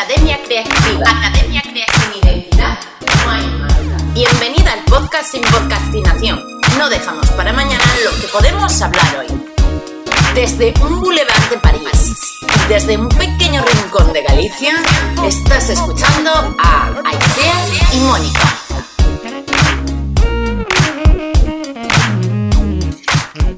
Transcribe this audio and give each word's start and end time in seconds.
Academia 0.00 0.38
Creativa. 0.42 1.04
Academia 1.10 1.60
Creativa. 1.60 2.20
Identidad. 2.22 2.78
Bienvenida 4.14 4.72
al 4.72 4.82
podcast 4.84 5.30
sin 5.32 5.42
podcastinación. 5.42 6.42
No 6.78 6.88
dejamos 6.88 7.28
para 7.32 7.52
mañana 7.52 7.84
lo 8.02 8.10
que 8.18 8.26
podemos 8.28 8.80
hablar 8.80 9.18
hoy. 9.18 9.26
Desde 10.34 10.72
un 10.80 11.02
boulevard 11.02 11.50
de 11.50 11.58
París, 11.58 12.16
desde 12.66 12.96
un 12.96 13.10
pequeño 13.10 13.62
rincón 13.62 14.10
de 14.14 14.22
Galicia, 14.22 14.72
estás 15.22 15.68
escuchando 15.68 16.56
a 16.58 16.94
Aisea 17.04 17.54
y 17.92 17.98
Mónica. 17.98 18.56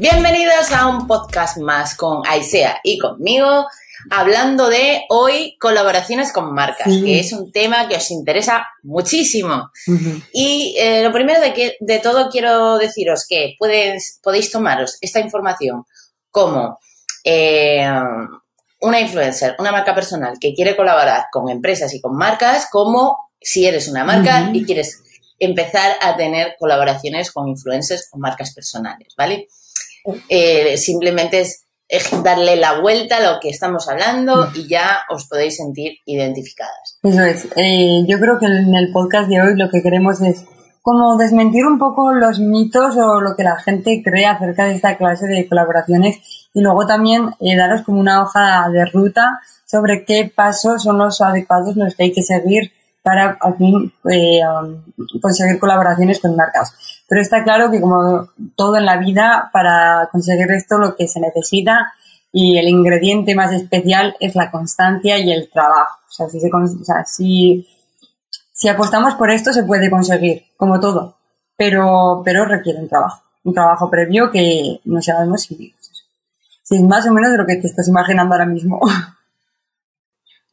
Bienvenidos 0.01 0.73
a 0.73 0.89
un 0.89 1.07
podcast 1.07 1.59
más 1.59 1.95
con 1.95 2.27
Aisea 2.27 2.81
y 2.83 2.99
conmigo, 2.99 3.69
hablando 4.11 4.69
de 4.69 5.03
hoy 5.09 5.57
colaboraciones 5.59 6.33
con 6.33 6.53
marcas, 6.55 6.89
que 7.05 7.21
es 7.21 7.33
un 7.33 7.53
tema 7.53 7.89
que 7.89 7.97
os 7.97 8.11
interesa 8.11 8.67
muchísimo. 8.83 9.71
Y 10.33 10.75
eh, 10.79 11.03
lo 11.03 11.13
primero 11.13 11.41
de, 11.41 11.53
que, 11.53 11.77
de 11.81 11.99
todo 11.99 12.31
quiero 12.31 12.79
deciros 12.79 13.27
que 13.29 13.55
puedes, 13.59 14.19
podéis 14.23 14.51
tomaros 14.51 14.99
esta 15.01 15.21
información 15.21 15.85
como 16.31 16.79
eh, 17.25 17.87
una 18.81 19.01
influencer, 19.01 19.55
una 19.59 19.73
marca 19.73 19.95
personal 19.95 20.35
que 20.41 20.55
quiere 20.55 20.77
colaborar 20.77 21.27
con 21.31 21.49
empresas 21.49 21.95
y 21.95 22.01
con 22.01 22.17
marcas, 22.17 22.69
como 22.71 23.31
si 23.41 23.67
eres 23.67 23.89
una 23.89 24.05
marca 24.05 24.51
y 24.53 24.65
quieres 24.65 25.03
empezar 25.39 25.97
a 26.01 26.17
tener 26.17 26.55
colaboraciones 26.59 27.33
con 27.33 27.49
influencers 27.49 28.09
o 28.13 28.19
marcas 28.19 28.55
personales, 28.55 29.15
¿vale? 29.17 29.49
Eh, 30.29 30.77
simplemente 30.77 31.41
es, 31.41 31.65
darle 32.23 32.57
la 32.57 32.81
vuelta 32.81 33.19
a 33.19 33.33
lo 33.33 33.41
que 33.41 33.51
estamos 33.51 33.89
hablando 33.89 34.49
y 34.55 34.69
ya 34.69 35.03
os 35.11 35.27
podéis 35.27 35.57
sentir 35.57 35.99
identificadas. 36.07 36.99
Eso 37.03 37.23
es. 37.23 37.49
Eh, 37.57 38.05
yo 38.07 38.19
creo 38.19 38.39
que 38.39 38.47
en 38.47 38.75
el 38.75 38.93
podcast 38.93 39.29
de 39.29 39.41
hoy 39.41 39.57
lo 39.57 39.69
que 39.69 39.83
queremos 39.83 40.21
es 40.23 40.45
como 40.81 41.17
desmentir 41.17 41.65
un 41.65 41.79
poco 41.79 42.13
los 42.13 42.41
mitos 42.41 42.97
o 42.97 43.21
lo 43.21 43.37
que 43.37 43.45
la 43.45 43.59
gente 43.61 44.03
cree 44.05 44.27
acerca 44.27 44.65
de 44.65 44.75
esta 44.75 44.97
clase 44.97 45.27
de 45.27 45.49
colaboraciones 45.49 46.19
y 46.53 46.61
luego 46.61 46.87
también 46.87 47.31
eh, 47.41 47.57
daros 47.57 47.83
como 47.83 48.01
una 48.01 48.23
hoja 48.23 48.69
de 48.71 48.85
ruta 48.87 49.41
sobre 49.65 50.05
qué 50.05 50.31
pasos 50.35 50.83
son 50.83 50.99
los 50.99 51.21
adecuados, 51.21 51.77
los 51.77 51.95
que 51.95 52.05
hay 52.05 52.13
que 52.13 52.23
seguir 52.23 52.73
para 53.03 53.37
eh, 54.11 54.41
um, 54.47 55.21
conseguir 55.21 55.59
colaboraciones 55.59 56.21
con 56.21 56.37
marcas. 56.37 56.75
Pero 57.09 57.21
está 57.21 57.43
claro 57.43 57.71
que 57.71 57.81
como 57.81 58.29
todo 58.57 58.77
en 58.77 58.87
la 58.87 58.97
vida, 58.97 59.51
para 59.53 60.09
conseguir 60.11 60.51
esto 60.53 60.79
lo 60.79 60.95
que 60.95 61.09
se 61.09 61.21
necesita 61.21 61.93
y 62.33 62.57
el 62.57 62.69
ingrediente 62.69 63.35
más 63.35 63.53
especial 63.53 64.17
es 64.21 64.35
la 64.35 64.51
constancia 64.51 65.19
y 65.19 65.31
el 65.33 65.51
trabajo. 65.51 66.01
O 66.09 66.11
sea, 66.11 66.29
si, 66.29 66.41
se, 66.41 66.49
o 66.53 66.85
sea, 66.85 67.05
si, 67.05 67.69
si 68.53 68.69
apostamos 68.69 69.15
por 69.15 69.31
esto 69.31 69.53
se 69.53 69.65
puede 69.65 69.91
conseguir, 69.91 70.45
como 70.57 70.81
todo, 70.81 71.17
pero, 71.57 72.23
pero 72.25 72.45
requiere 72.45 72.79
un 72.79 72.89
trabajo, 72.89 73.23
un 73.45 73.53
trabajo 73.53 73.91
previo 73.91 74.31
que 74.31 74.81
no 74.85 75.03
sabemos 75.03 75.43
si, 75.43 75.75
si 76.63 76.77
es 76.77 76.83
más 76.83 77.07
o 77.07 77.13
menos 77.13 77.33
de 77.33 77.39
lo 77.39 77.47
que 77.47 77.57
te 77.57 77.67
estás 77.67 77.89
imaginando 77.89 78.35
ahora 78.35 78.47
mismo. 78.47 78.81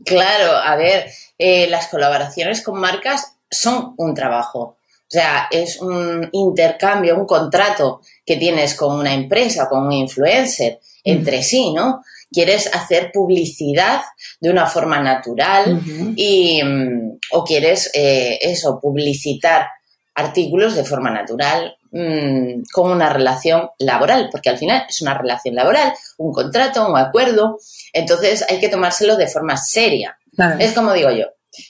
Claro, 0.05 0.53
a 0.53 0.75
ver, 0.75 1.11
eh, 1.37 1.67
las 1.67 1.87
colaboraciones 1.87 2.61
con 2.63 2.79
marcas 2.79 3.35
son 3.49 3.93
un 3.97 4.13
trabajo. 4.13 4.77
O 5.09 5.11
sea, 5.11 5.47
es 5.49 5.81
un 5.81 6.29
intercambio, 6.33 7.17
un 7.17 7.25
contrato 7.25 8.01
que 8.23 8.37
tienes 8.37 8.75
con 8.75 8.95
una 8.95 9.13
empresa, 9.13 9.67
con 9.67 9.87
un 9.87 9.91
influencer, 9.91 10.79
entre 11.03 11.41
sí, 11.41 11.73
¿no? 11.73 12.03
Quieres 12.31 12.69
hacer 12.75 13.11
publicidad 13.11 14.01
de 14.39 14.51
una 14.51 14.67
forma 14.67 14.99
natural 14.99 15.81
y, 16.15 16.61
mm, 16.63 17.17
o 17.31 17.43
quieres 17.43 17.89
eh, 17.95 18.37
eso, 18.41 18.79
publicitar 18.79 19.67
artículos 20.13 20.75
de 20.75 20.83
forma 20.83 21.09
natural 21.09 21.75
mm, 21.91 22.63
con 22.71 22.91
una 22.91 23.09
relación 23.09 23.69
laboral, 23.79 24.29
porque 24.31 24.49
al 24.49 24.57
final 24.57 24.85
es 24.87 25.01
una 25.01 25.17
relación 25.17 25.55
laboral, 25.55 25.93
un 26.17 26.33
contrato, 26.33 26.87
un 26.87 26.97
acuerdo, 26.97 27.59
entonces 27.93 28.45
hay 28.49 28.59
que 28.59 28.69
tomárselo 28.69 29.15
de 29.15 29.27
forma 29.27 29.57
seria. 29.57 30.17
Es 30.59 30.73
como 30.73 30.93
digo 30.93 31.11
yo. 31.11 31.25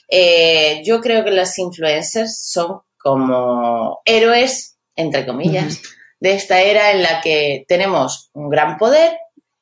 Eh, 0.08 0.82
yo 0.84 1.00
creo 1.00 1.24
que 1.24 1.30
las 1.30 1.58
influencers 1.58 2.38
son 2.40 2.80
como 2.98 4.00
héroes, 4.04 4.76
entre 4.94 5.26
comillas, 5.26 5.80
de 6.20 6.34
esta 6.34 6.60
era 6.60 6.92
en 6.92 7.02
la 7.02 7.20
que 7.20 7.64
tenemos 7.66 8.30
un 8.34 8.50
gran 8.50 8.76
poder 8.76 9.16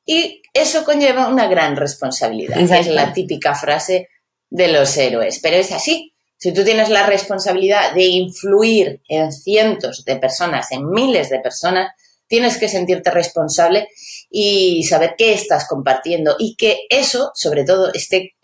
y 0.05 0.41
eso 0.53 0.83
conlleva 0.83 1.27
una 1.27 1.47
gran 1.47 1.75
responsabilidad. 1.75 2.59
Es 2.59 2.87
la 2.87 3.13
típica 3.13 3.55
frase 3.55 4.09
de 4.49 4.67
los 4.67 4.95
héroes, 4.97 5.39
pero 5.41 5.55
es 5.57 5.71
así. 5.71 6.13
Si 6.39 6.53
tú 6.53 6.63
tienes 6.63 6.89
la 6.89 7.05
responsabilidad 7.05 7.93
de 7.93 8.05
influir 8.05 9.01
en 9.09 9.33
cientos 9.33 10.05
de 10.05 10.15
personas, 10.15 10.71
en 10.71 10.89
miles 10.89 11.29
de 11.29 11.39
personas, 11.39 11.91
tienes 12.27 12.57
que 12.57 12.69
sentirte 12.69 13.11
responsable 13.11 13.89
y 14.29 14.85
saber 14.85 15.15
qué 15.17 15.33
estás 15.33 15.67
compartiendo 15.67 16.37
y 16.39 16.55
que 16.55 16.85
eso, 16.89 17.31
sobre 17.35 17.65
todo, 17.65 17.91
esté 17.93 18.35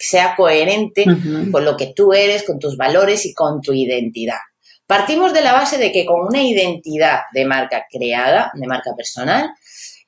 sea 0.00 0.34
coherente 0.34 1.04
con 1.52 1.64
lo 1.64 1.76
que 1.76 1.92
tú 1.94 2.12
eres, 2.14 2.42
con 2.42 2.58
tus 2.58 2.76
valores 2.76 3.24
y 3.24 3.32
con 3.32 3.60
tu 3.60 3.72
identidad. 3.74 4.38
Partimos 4.86 5.32
de 5.32 5.42
la 5.42 5.52
base 5.52 5.78
de 5.78 5.92
que 5.92 6.04
con 6.04 6.20
una 6.26 6.42
identidad 6.42 7.20
de 7.32 7.44
marca 7.44 7.86
creada, 7.88 8.50
de 8.54 8.66
marca 8.66 8.90
personal, 8.96 9.50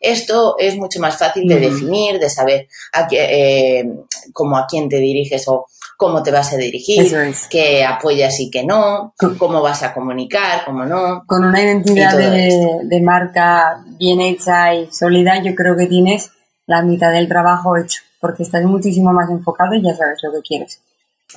esto 0.03 0.57
es 0.59 0.77
mucho 0.77 1.01
más 1.01 1.17
fácil 1.17 1.47
de 1.47 1.61
definir, 1.61 2.19
de 2.19 2.29
saber 2.29 2.69
a 2.93 3.07
qué, 3.07 3.79
eh, 3.79 3.93
cómo 4.33 4.59
a 4.59 4.67
quién 4.69 4.89
te 4.89 4.97
diriges 4.97 5.47
o 5.47 5.69
cómo 5.97 6.25
te 6.25 6.33
vas 6.33 6.53
a 6.53 6.57
dirigir, 6.57 7.15
qué 7.49 7.85
apoyas 7.85 8.41
y 8.41 8.51
qué 8.51 8.65
no, 8.65 9.15
cómo 9.39 9.63
vas 9.63 9.85
a 9.85 9.95
comunicar, 9.95 10.65
cómo 10.65 10.85
no. 10.85 11.23
Con 11.27 11.45
una 11.45 11.63
identidad 11.63 12.19
de, 12.19 13.01
marca 13.01 13.85
bien 13.99 14.21
hecha 14.21 14.75
y 14.75 14.91
sólida, 14.91 15.41
yo 15.41 15.55
creo 15.55 15.77
que 15.77 15.87
tienes 15.87 16.33
la 16.67 16.83
mitad 16.83 17.13
del 17.13 17.29
trabajo 17.29 17.77
hecho, 17.77 18.01
porque 18.21 18.43
estás 18.43 18.65
muchísimo 18.65 19.13
más 19.13 19.31
enfocado 19.31 19.75
y 19.75 19.83
ya 19.83 19.95
sabes 19.95 20.19
lo 20.25 20.33
que 20.33 20.41
quieres. 20.41 20.81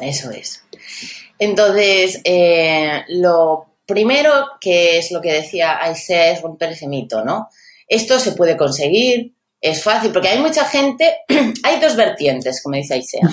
Eso 0.02 0.32
es. 0.32 0.64
Entonces, 1.38 2.22
eh, 2.24 3.04
lo 3.10 3.68
primero 3.86 4.32
que 4.60 4.98
es 4.98 5.12
lo 5.12 5.22
que 5.22 5.34
decía 5.34 5.80
Aisea 5.80 6.32
es 6.32 6.42
romper 6.42 6.72
ese 6.72 6.88
mito, 6.88 7.24
¿no? 7.24 7.50
Esto 7.88 8.20
se 8.20 8.34
puede 8.34 8.58
conseguir, 8.58 9.34
es 9.62 9.84
fácil, 9.84 10.12
porque 10.12 10.30
hay 10.30 10.40
mucha 10.40 10.66
gente, 10.66 11.18
hay 11.64 11.80
dos 11.80 11.96
vertientes, 11.96 12.62
como 12.64 12.76
dice 12.76 12.96
Aisea. 12.96 13.30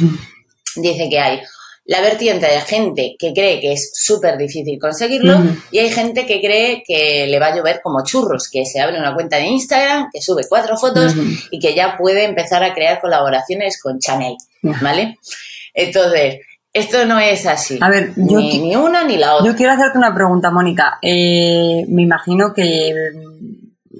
Dice 0.76 1.08
que 1.10 1.18
hay 1.18 1.40
la 1.84 2.00
vertiente 2.00 2.46
de 2.46 2.60
gente 2.60 3.16
que 3.18 3.32
cree 3.32 3.60
que 3.60 3.72
es 3.72 3.90
súper 3.94 4.38
difícil 4.38 4.78
conseguirlo 4.80 5.42
y 5.72 5.80
hay 5.80 5.90
gente 5.90 6.26
que 6.26 6.40
cree 6.40 6.82
que 6.86 7.26
le 7.26 7.38
va 7.40 7.48
a 7.48 7.56
llover 7.56 7.80
como 7.82 8.04
churros, 8.04 8.48
que 8.50 8.64
se 8.64 8.80
abre 8.80 8.98
una 8.98 9.14
cuenta 9.14 9.36
de 9.36 9.46
Instagram, 9.46 10.08
que 10.12 10.22
sube 10.22 10.44
cuatro 10.48 10.76
fotos 10.76 11.14
y 11.50 11.58
que 11.58 11.74
ya 11.74 11.96
puede 11.98 12.24
empezar 12.24 12.62
a 12.62 12.72
crear 12.72 13.00
colaboraciones 13.00 13.80
con 13.82 13.98
Chanel, 13.98 14.36
¿vale? 14.80 15.18
Entonces, 15.74 16.38
esto 16.72 17.04
no 17.04 17.18
es 17.18 17.46
así. 17.46 17.78
A 17.80 17.90
ver, 17.90 18.12
ni, 18.16 18.76
una 18.76 19.04
ni 19.04 19.16
la 19.16 19.34
otra. 19.34 19.50
Yo 19.50 19.56
quiero 19.56 19.72
hacerte 19.72 19.98
una 19.98 20.14
pregunta, 20.14 20.50
Mónica. 20.50 20.98
Eh, 21.02 21.84
me 21.88 22.02
imagino 22.02 22.54
que 22.54 22.94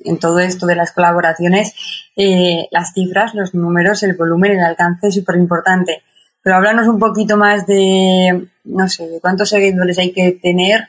en 0.05 0.19
todo 0.19 0.41
esto 0.41 0.67
de 0.67 0.77
las 0.77 0.93
colaboraciones, 0.93 1.75
eh, 2.17 2.69
las 2.71 2.93
cifras, 2.93 3.35
los 3.35 3.55
números, 3.55 4.03
el 4.03 4.15
volumen, 4.15 4.53
el 4.53 4.65
alcance 4.65 5.09
es 5.09 5.15
súper 5.15 5.37
importante. 5.37 6.03
Pero 6.43 6.57
háblanos 6.57 6.89
un 6.89 6.99
poquito 6.99 7.37
más 7.37 7.67
de, 7.67 8.49
no 8.65 8.89
sé, 8.89 9.09
de 9.09 9.21
cuántos 9.21 9.49
seguidores 9.49 9.99
hay 9.99 10.12
que 10.12 10.33
tener 10.33 10.89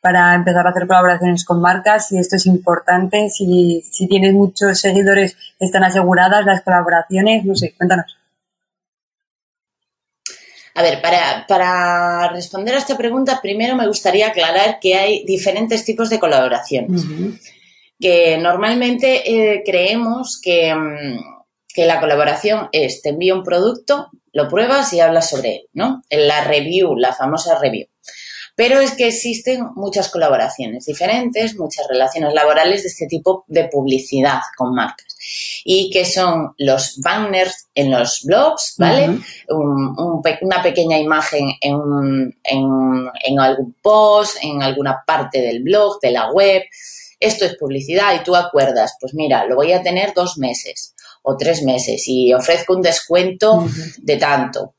para 0.00 0.34
empezar 0.34 0.66
a 0.66 0.70
hacer 0.70 0.86
colaboraciones 0.86 1.46
con 1.46 1.62
marcas, 1.62 2.08
si 2.08 2.18
esto 2.18 2.36
es 2.36 2.44
importante, 2.44 3.30
si, 3.30 3.82
si 3.90 4.06
tienes 4.06 4.34
muchos 4.34 4.78
seguidores, 4.78 5.36
están 5.58 5.82
aseguradas 5.82 6.44
las 6.44 6.62
colaboraciones, 6.62 7.44
no 7.46 7.54
sé, 7.54 7.74
cuéntanos. 7.74 8.14
A 10.74 10.82
ver, 10.82 11.00
para, 11.00 11.46
para, 11.46 12.28
responder 12.32 12.74
a 12.74 12.78
esta 12.78 12.98
pregunta, 12.98 13.40
primero 13.40 13.76
me 13.76 13.86
gustaría 13.86 14.28
aclarar 14.28 14.78
que 14.80 14.96
hay 14.96 15.24
diferentes 15.24 15.84
tipos 15.84 16.10
de 16.10 16.18
colaboraciones 16.18 17.02
que 18.04 18.36
normalmente 18.36 19.22
eh, 19.24 19.62
creemos 19.64 20.38
que, 20.38 20.74
mm, 20.74 21.46
que, 21.66 21.86
la 21.86 22.00
colaboración 22.00 22.68
es 22.70 23.00
te 23.00 23.08
envío 23.08 23.34
un 23.34 23.42
producto, 23.42 24.10
lo 24.30 24.46
pruebas 24.46 24.92
y 24.92 25.00
hablas 25.00 25.30
sobre 25.30 25.54
él, 25.54 25.62
¿no? 25.72 26.02
La 26.10 26.44
review, 26.44 26.96
la 26.96 27.14
famosa 27.14 27.58
review. 27.58 27.86
Pero 28.56 28.80
es 28.80 28.92
que 28.92 29.08
existen 29.08 29.68
muchas 29.74 30.10
colaboraciones 30.10 30.84
diferentes, 30.84 31.56
muchas 31.56 31.88
relaciones 31.88 32.34
laborales 32.34 32.82
de 32.82 32.90
este 32.90 33.06
tipo 33.06 33.46
de 33.48 33.68
publicidad 33.68 34.40
con 34.54 34.74
marcas. 34.74 35.13
Y 35.64 35.90
que 35.90 36.04
son 36.04 36.54
los 36.58 37.00
banners 37.02 37.68
en 37.74 37.90
los 37.90 38.22
blogs, 38.24 38.74
¿vale? 38.78 39.18
una 39.48 40.62
pequeña 40.62 40.98
imagen 40.98 41.50
en, 41.60 42.36
en, 42.44 43.10
en 43.24 43.40
algún 43.40 43.74
post, 43.80 44.36
en 44.42 44.62
alguna 44.62 45.02
parte 45.06 45.40
del 45.40 45.62
blog, 45.62 46.00
de 46.00 46.10
la 46.10 46.30
web, 46.30 46.62
esto 47.20 47.46
es 47.46 47.56
publicidad 47.56 48.14
y 48.14 48.22
tú 48.22 48.36
acuerdas, 48.36 48.96
pues 49.00 49.14
mira, 49.14 49.46
lo 49.46 49.56
voy 49.56 49.72
a 49.72 49.82
tener 49.82 50.12
dos 50.14 50.36
meses 50.36 50.94
o 51.22 51.36
tres 51.36 51.62
meses 51.62 52.04
y 52.06 52.34
ofrezco 52.34 52.74
un 52.74 52.82
descuento 52.82 53.66
de 53.98 54.16
tanto. 54.16 54.74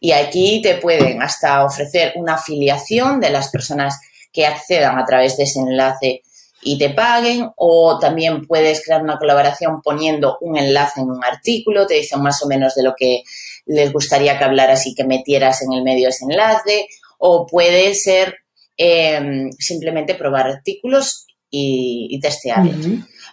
Y 0.00 0.12
aquí 0.12 0.60
te 0.60 0.74
pueden 0.74 1.22
hasta 1.22 1.64
ofrecer 1.64 2.12
una 2.16 2.34
afiliación 2.34 3.20
de 3.20 3.30
las 3.30 3.48
personas 3.48 3.98
que 4.32 4.44
accedan 4.46 4.98
a 4.98 5.04
través 5.04 5.36
de 5.36 5.44
ese 5.44 5.60
enlace 5.60 6.22
y 6.64 6.78
te 6.78 6.90
paguen 6.90 7.50
o 7.56 7.98
también 7.98 8.46
puedes 8.46 8.82
crear 8.84 9.02
una 9.02 9.18
colaboración 9.18 9.82
poniendo 9.82 10.38
un 10.40 10.56
enlace 10.56 11.00
en 11.00 11.10
un 11.10 11.22
artículo, 11.22 11.86
te 11.86 11.94
dicen 11.94 12.22
más 12.22 12.42
o 12.42 12.48
menos 12.48 12.74
de 12.74 12.82
lo 12.82 12.94
que 12.96 13.22
les 13.66 13.92
gustaría 13.92 14.38
que 14.38 14.44
hablaras 14.44 14.86
y 14.86 14.94
que 14.94 15.04
metieras 15.04 15.62
en 15.62 15.72
el 15.72 15.82
medio 15.82 16.08
ese 16.08 16.24
enlace 16.24 16.88
o 17.18 17.46
puede 17.46 17.94
ser 17.94 18.38
em, 18.76 19.50
simplemente 19.58 20.14
probar 20.14 20.46
artículos 20.46 21.26
y, 21.50 22.08
y 22.10 22.20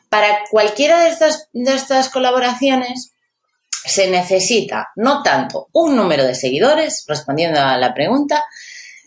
Para 0.09 0.41
cualquiera 0.51 1.03
de 1.03 1.09
estas, 1.09 1.49
de 1.53 1.73
estas 1.73 2.09
colaboraciones 2.09 3.13
se 3.83 4.11
necesita 4.11 4.89
no 4.95 5.23
tanto 5.23 5.69
un 5.71 5.95
número 5.95 6.23
de 6.25 6.35
seguidores, 6.35 7.03
respondiendo 7.07 7.59
a 7.59 7.77
la 7.77 7.93
pregunta, 7.93 8.43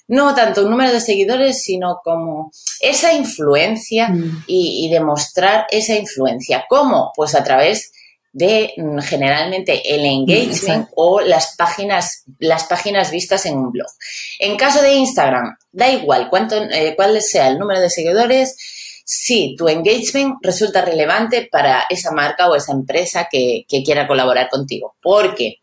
no 0.08 0.34
tanto 0.34 0.62
un 0.64 0.70
número 0.70 0.92
de 0.92 1.00
seguidores, 1.00 1.62
sino 1.62 2.00
como 2.02 2.50
esa 2.80 3.12
influencia 3.14 4.08
mm. 4.08 4.44
y, 4.46 4.88
demostrar 4.90 5.66
esa 5.70 5.94
influencia. 5.94 6.64
¿Cómo? 6.68 7.12
Pues 7.16 7.34
a 7.34 7.42
través 7.42 7.92
de 8.32 8.74
mm, 8.76 8.98
generalmente 8.98 9.94
el 9.94 10.04
engagement 10.04 10.88
o 10.94 11.20
las 11.20 11.56
páginas, 11.56 12.24
las 12.38 12.64
páginas 12.64 13.10
vistas 13.10 13.46
en 13.46 13.56
un 13.56 13.70
blog. 13.70 13.88
En 14.38 14.56
caso 14.56 14.82
de 14.82 14.94
Instagram, 14.94 15.56
da 15.72 15.90
igual 15.90 16.28
cuánto, 16.28 16.56
eh, 16.56 16.94
cuál 16.96 17.20
sea 17.22 17.48
el 17.48 17.58
número 17.58 17.80
de 17.80 17.90
seguidores, 17.90 18.56
si 19.06 19.54
tu 19.56 19.68
engagement 19.68 20.36
resulta 20.42 20.82
relevante 20.82 21.48
para 21.50 21.84
esa 21.88 22.10
marca 22.10 22.48
o 22.48 22.56
esa 22.56 22.72
empresa 22.72 23.28
que, 23.30 23.64
que 23.68 23.82
quiera 23.82 24.06
colaborar 24.06 24.48
contigo. 24.48 24.96
Porque 25.00 25.56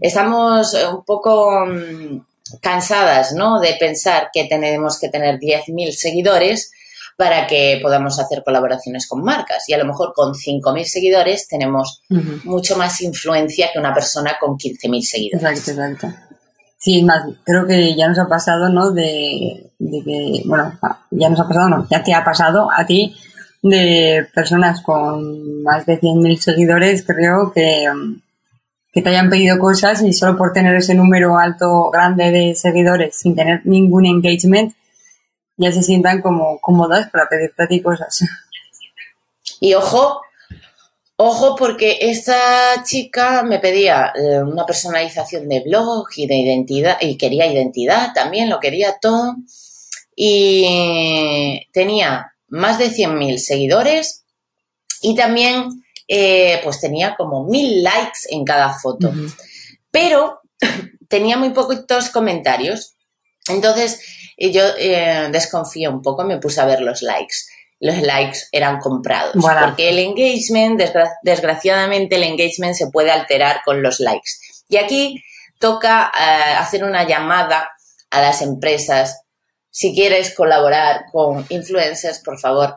estamos 0.00 0.74
un 0.74 1.04
poco 1.04 1.64
mm, 1.66 2.20
cansadas, 2.60 3.32
¿no? 3.32 3.60
De 3.60 3.76
pensar 3.78 4.30
que 4.32 4.44
tenemos 4.44 4.98
que 4.98 5.08
tener 5.08 5.38
10.000 5.38 5.90
seguidores 5.92 6.72
para 7.16 7.46
que 7.46 7.78
podamos 7.82 8.18
hacer 8.18 8.42
colaboraciones 8.44 9.06
con 9.06 9.22
marcas. 9.22 9.68
Y 9.68 9.72
a 9.72 9.78
lo 9.78 9.86
mejor 9.86 10.12
con 10.14 10.34
5.000 10.34 10.84
seguidores 10.84 11.48
tenemos 11.48 12.02
mucho 12.44 12.76
más 12.76 13.00
influencia 13.00 13.70
que 13.72 13.78
una 13.78 13.94
persona 13.94 14.36
con 14.38 14.56
15.000 14.56 15.02
seguidores. 15.02 15.42
Exacto, 15.42 15.70
exacto. 15.70 16.08
Sí, 16.78 17.02
más, 17.02 17.24
creo 17.44 17.66
que 17.66 17.96
ya 17.96 18.06
nos 18.06 18.18
ha 18.18 18.28
pasado, 18.28 18.68
¿no? 18.68 18.90
De, 18.92 19.70
de 19.78 20.04
que, 20.04 20.42
bueno, 20.44 20.78
ya 21.10 21.28
nos 21.30 21.40
ha 21.40 21.48
pasado, 21.48 21.68
no, 21.68 21.86
ya 21.90 22.02
te 22.02 22.12
ha 22.12 22.22
pasado 22.22 22.68
a 22.70 22.84
ti 22.84 23.16
de 23.62 24.26
personas 24.34 24.82
con 24.82 25.62
más 25.62 25.86
de 25.86 25.98
100.000 26.00 26.38
seguidores, 26.38 27.04
creo 27.04 27.50
que, 27.52 27.86
que 28.96 29.02
te 29.02 29.10
hayan 29.10 29.28
pedido 29.28 29.58
cosas 29.58 30.00
y 30.00 30.14
solo 30.14 30.38
por 30.38 30.54
tener 30.54 30.74
ese 30.74 30.94
número 30.94 31.36
alto, 31.36 31.90
grande 31.90 32.30
de 32.30 32.54
seguidores 32.54 33.14
sin 33.14 33.36
tener 33.36 33.60
ningún 33.66 34.06
engagement, 34.06 34.72
ya 35.58 35.70
se 35.70 35.82
sientan 35.82 36.22
como 36.22 36.58
cómodas 36.62 37.10
para 37.10 37.28
pedirte 37.28 37.62
a 37.62 37.68
ti 37.68 37.82
cosas. 37.82 38.24
Y 39.60 39.74
ojo, 39.74 40.22
ojo 41.16 41.56
porque 41.56 41.98
esta 42.00 42.36
chica 42.84 43.42
me 43.42 43.58
pedía 43.58 44.14
eh, 44.14 44.42
una 44.42 44.64
personalización 44.64 45.46
de 45.46 45.60
blog 45.60 46.06
y 46.16 46.26
de 46.26 46.36
identidad, 46.36 46.96
y 46.98 47.18
quería 47.18 47.46
identidad 47.46 48.14
también, 48.14 48.48
lo 48.48 48.60
quería 48.60 48.96
todo. 48.98 49.36
Y 50.14 51.66
tenía 51.70 52.32
más 52.48 52.78
de 52.78 52.90
100.000 52.90 53.36
seguidores 53.36 54.24
y 55.02 55.14
también 55.14 55.84
eh, 56.08 56.60
pues 56.62 56.80
tenía 56.80 57.16
como 57.16 57.44
mil 57.44 57.82
likes 57.82 58.20
en 58.30 58.44
cada 58.44 58.72
foto. 58.78 59.12
Pero 59.90 60.40
tenía 61.08 61.36
muy 61.36 61.50
poquitos 61.50 62.10
comentarios. 62.10 62.96
Entonces 63.48 64.00
eh, 64.36 64.52
yo 64.52 64.62
eh, 64.78 65.28
desconfío 65.30 65.90
un 65.90 66.02
poco, 66.02 66.24
me 66.24 66.38
puse 66.38 66.60
a 66.60 66.66
ver 66.66 66.80
los 66.80 67.02
likes. 67.02 67.36
Los 67.78 68.00
likes 68.00 68.38
eran 68.52 68.78
comprados. 68.78 69.34
Porque 69.34 69.90
el 69.90 69.98
engagement, 69.98 70.80
desgraciadamente, 71.22 72.16
el 72.16 72.22
engagement 72.22 72.74
se 72.74 72.90
puede 72.90 73.10
alterar 73.10 73.60
con 73.64 73.82
los 73.82 74.00
likes. 74.00 74.30
Y 74.68 74.78
aquí 74.78 75.22
toca 75.58 76.04
hacer 76.58 76.84
una 76.84 77.06
llamada 77.06 77.68
a 78.10 78.20
las 78.22 78.40
empresas. 78.40 79.22
Si 79.70 79.94
quieres 79.94 80.34
colaborar 80.34 81.04
con 81.12 81.44
influencers, 81.50 82.20
por 82.20 82.38
favor, 82.38 82.76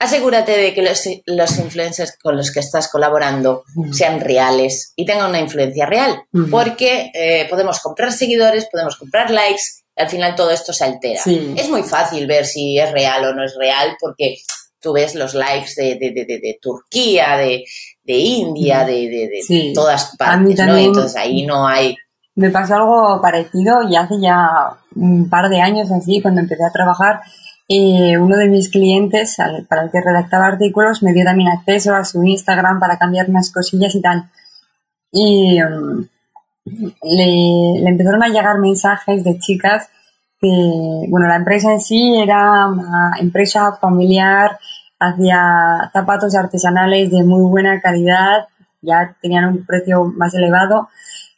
asegúrate 0.00 0.56
de 0.56 0.74
que 0.74 0.82
los, 0.82 1.58
influencers 1.58 2.16
con 2.20 2.36
los 2.36 2.50
que 2.50 2.60
estás 2.60 2.88
colaborando 2.88 3.64
sean 3.92 4.18
reales 4.20 4.94
y 4.96 5.04
tengan 5.04 5.28
una 5.28 5.40
influencia 5.40 5.84
real, 5.84 6.22
porque 6.50 7.10
eh, 7.14 7.46
podemos 7.50 7.80
comprar 7.80 8.10
seguidores, 8.10 8.66
podemos 8.72 8.96
comprar 8.96 9.30
likes, 9.30 9.62
y 9.94 10.00
al 10.00 10.08
final 10.08 10.34
todo 10.34 10.50
esto 10.50 10.72
se 10.72 10.84
altera. 10.84 11.20
Es 11.54 11.68
muy 11.68 11.82
fácil 11.82 12.26
ver 12.26 12.46
si 12.46 12.78
es 12.78 12.90
real 12.90 13.26
o 13.26 13.34
no 13.34 13.44
es 13.44 13.54
real, 13.58 13.96
porque 14.00 14.38
tú 14.80 14.94
ves 14.94 15.14
los 15.14 15.34
likes 15.34 15.72
de, 15.76 15.96
de, 15.98 16.58
Turquía, 16.62 17.36
de, 17.36 17.62
India, 18.06 18.86
de, 18.86 19.28
todas 19.74 20.16
partes, 20.16 20.58
¿no? 20.64 20.76
Entonces 20.76 21.16
ahí 21.16 21.44
no 21.44 21.66
hay... 21.66 21.94
Me 22.36 22.48
pasó 22.48 22.76
algo 22.76 23.20
parecido 23.20 23.82
y 23.90 23.96
hace 23.96 24.14
ya 24.18 24.48
un 24.96 25.28
par 25.28 25.50
de 25.50 25.60
años 25.60 25.90
así, 25.92 26.22
cuando 26.22 26.40
empecé 26.40 26.64
a 26.64 26.72
trabajar, 26.72 27.20
y 27.72 28.16
uno 28.16 28.36
de 28.36 28.48
mis 28.48 28.68
clientes, 28.68 29.36
para 29.68 29.84
el 29.84 29.92
que 29.92 30.00
redactaba 30.00 30.48
artículos, 30.48 31.04
me 31.04 31.12
dio 31.12 31.24
también 31.24 31.50
acceso 31.50 31.94
a 31.94 32.04
su 32.04 32.20
Instagram 32.24 32.80
para 32.80 32.98
cambiar 32.98 33.30
unas 33.30 33.52
cosillas 33.52 33.94
y 33.94 34.02
tal. 34.02 34.28
Y 35.12 35.62
um, 35.62 36.04
le, 36.64 37.88
empezaron 37.88 38.24
a 38.24 38.28
llegar 38.28 38.58
mensajes 38.58 39.22
de 39.22 39.38
chicas 39.38 39.88
que, 40.40 40.48
bueno, 41.10 41.28
la 41.28 41.36
empresa 41.36 41.70
en 41.70 41.78
sí 41.78 42.20
era 42.20 42.66
una 42.66 43.12
empresa 43.20 43.72
familiar, 43.80 44.58
hacía 44.98 45.90
zapatos 45.92 46.34
artesanales 46.34 47.12
de 47.12 47.22
muy 47.22 47.48
buena 47.48 47.80
calidad, 47.80 48.48
ya 48.82 49.14
tenían 49.22 49.44
un 49.44 49.64
precio 49.64 50.06
más 50.06 50.34
elevado. 50.34 50.88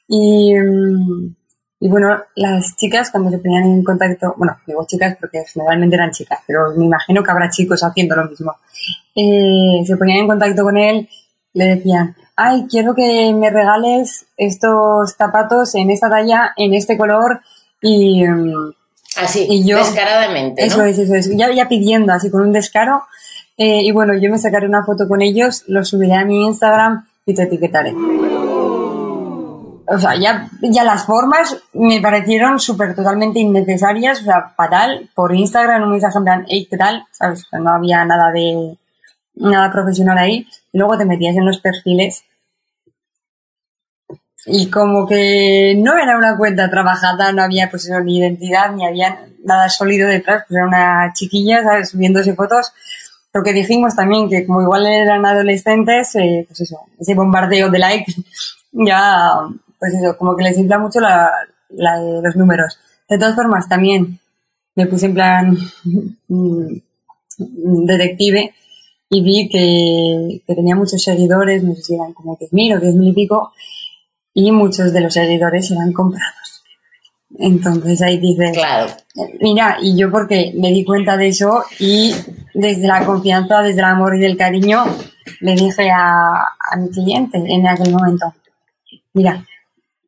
Y, 0.08 0.58
um, 0.58 1.34
y 1.82 1.88
bueno, 1.88 2.17
las 2.37 2.76
chicas 2.76 3.11
cuando 3.11 3.29
se 3.29 3.38
ponían 3.38 3.64
en 3.64 3.82
contacto, 3.82 4.34
bueno, 4.37 4.56
digo 4.69 4.87
chicas 4.87 5.17
porque 5.19 5.43
generalmente 5.52 5.96
eran 5.96 6.12
chicas, 6.12 6.38
pero 6.46 6.73
me 6.76 6.84
imagino 6.84 7.25
que 7.25 7.31
habrá 7.32 7.50
chicos 7.50 7.82
haciendo 7.82 8.14
lo 8.14 8.26
mismo. 8.26 8.55
Eh, 9.17 9.82
se 9.84 9.96
ponían 9.96 10.19
en 10.19 10.29
contacto 10.29 10.62
con 10.62 10.76
él, 10.76 11.08
le 11.55 11.64
decían, 11.64 12.14
ay, 12.37 12.67
quiero 12.70 12.94
que 12.94 13.34
me 13.34 13.50
regales 13.50 14.26
estos 14.37 15.14
zapatos 15.19 15.75
en 15.75 15.90
esta 15.90 16.08
talla, 16.08 16.52
en 16.56 16.72
este 16.72 16.96
color 16.96 17.41
y... 17.81 18.24
Mm, 18.29 18.74
así, 19.17 19.44
y 19.51 19.67
yo, 19.67 19.79
descaradamente. 19.79 20.65
Eso 20.65 20.84
es, 20.84 21.01
eso 21.01 21.17
es. 21.17 21.36
Ya, 21.36 21.51
ya 21.53 21.69
pidiendo, 21.69 22.12
así 22.12 22.31
con 22.31 22.43
un 22.43 22.53
descaro. 22.53 23.03
Eh, 23.56 23.82
y 23.82 23.91
bueno, 23.91 24.15
yo 24.17 24.31
me 24.31 24.39
sacaré 24.39 24.69
una 24.69 24.84
foto 24.84 25.08
con 25.08 25.20
ellos, 25.20 25.65
lo 25.67 25.84
subiré 25.84 26.15
a 26.15 26.24
mi 26.24 26.46
Instagram 26.46 27.08
y 27.27 27.34
te 27.34 27.43
etiquetaré 27.43 27.93
o 29.94 29.99
sea, 29.99 30.17
ya, 30.17 30.49
ya 30.63 30.84
las 30.84 31.05
formas 31.05 31.56
me 31.75 32.01
parecieron 32.01 32.58
súper 32.58 32.94
totalmente 32.94 33.41
innecesarias, 33.41 34.20
o 34.22 34.25
sea, 34.25 34.53
fatal. 34.56 35.11
Por 35.15 35.34
Instagram 35.34 35.82
un 35.82 35.91
mensaje 35.91 36.19
en 36.19 36.25
plan, 36.25 36.46
hey, 36.49 36.67
¿qué 36.69 36.77
tal? 36.77 37.05
¿Sabes? 37.13 37.46
No 37.53 37.70
había 37.70 38.05
nada 38.05 38.32
de, 38.32 38.77
nada 39.34 39.70
profesional 39.70 40.19
ahí. 40.19 40.46
Y 40.72 40.79
luego 40.79 40.96
te 40.96 41.05
metías 41.05 41.37
en 41.37 41.44
los 41.44 41.61
perfiles 41.61 42.25
y 44.46 44.70
como 44.70 45.06
que 45.06 45.75
no 45.79 45.96
era 45.96 46.17
una 46.17 46.37
cuenta 46.37 46.69
trabajada, 46.69 47.32
no 47.32 47.43
había 47.43 47.70
pues 47.70 47.89
ni 48.05 48.19
identidad, 48.19 48.72
ni 48.72 48.84
había 48.84 49.27
nada 49.44 49.69
sólido 49.69 50.08
detrás, 50.08 50.44
pues 50.49 50.56
era 50.56 50.67
una 50.67 51.13
chiquilla, 51.15 51.63
¿sabes? 51.63 51.91
Subiéndose 51.91 52.34
fotos. 52.34 52.72
Lo 53.32 53.43
que 53.43 53.53
dijimos 53.53 53.94
también, 53.94 54.29
que 54.29 54.44
como 54.44 54.63
igual 54.63 54.87
eran 54.87 55.25
adolescentes, 55.25 56.15
eh, 56.17 56.44
pues 56.49 56.61
eso, 56.61 56.81
ese 56.99 57.15
bombardeo 57.15 57.70
de 57.70 57.79
likes 57.79 58.15
ya 58.72 59.31
pues 59.82 59.94
eso, 59.94 60.17
como 60.17 60.36
que 60.36 60.44
les 60.44 60.56
infla 60.58 60.79
mucho 60.79 61.01
la, 61.01 61.29
los 62.22 62.36
números. 62.36 62.79
De 63.08 63.19
todas 63.19 63.34
formas, 63.34 63.69
también 63.69 64.20
me 64.77 64.86
puse 64.86 65.06
en 65.06 65.15
plan 65.15 65.58
mm, 66.29 67.84
detective 67.84 68.55
y 69.10 69.22
vi 69.22 69.48
que, 69.48 70.55
tenía 70.55 70.77
muchos 70.77 71.03
seguidores, 71.03 71.65
no 71.65 71.74
sé 71.74 71.82
si 71.82 71.94
eran 71.96 72.12
como 72.12 72.39
10.000 72.39 72.77
o 72.77 72.81
10.000 72.81 73.08
y 73.08 73.12
pico, 73.12 73.53
y 74.32 74.53
muchos 74.53 74.93
de 74.93 75.01
los 75.01 75.12
seguidores 75.12 75.69
eran 75.72 75.93
comprados. 75.93 76.62
Entonces 77.36 78.01
ahí 78.03 78.19
dices, 78.19 78.53
claro. 78.53 78.93
mira, 79.41 79.79
y 79.82 79.96
yo 79.96 80.12
porque 80.12 80.53
me 80.56 80.69
di 80.69 80.84
cuenta 80.84 81.17
de 81.17 81.27
eso 81.27 81.65
y 81.81 82.15
desde 82.55 82.86
la 82.86 83.05
confianza, 83.05 83.62
desde 83.62 83.81
el 83.81 83.86
amor 83.86 84.15
y 84.15 84.20
del 84.20 84.36
cariño, 84.36 84.84
le 85.41 85.56
dije 85.56 85.91
a, 85.91 86.34
a 86.70 86.77
mi 86.77 86.89
cliente 86.89 87.39
en 87.39 87.67
aquel 87.67 87.91
momento, 87.91 88.32
mira, 89.12 89.44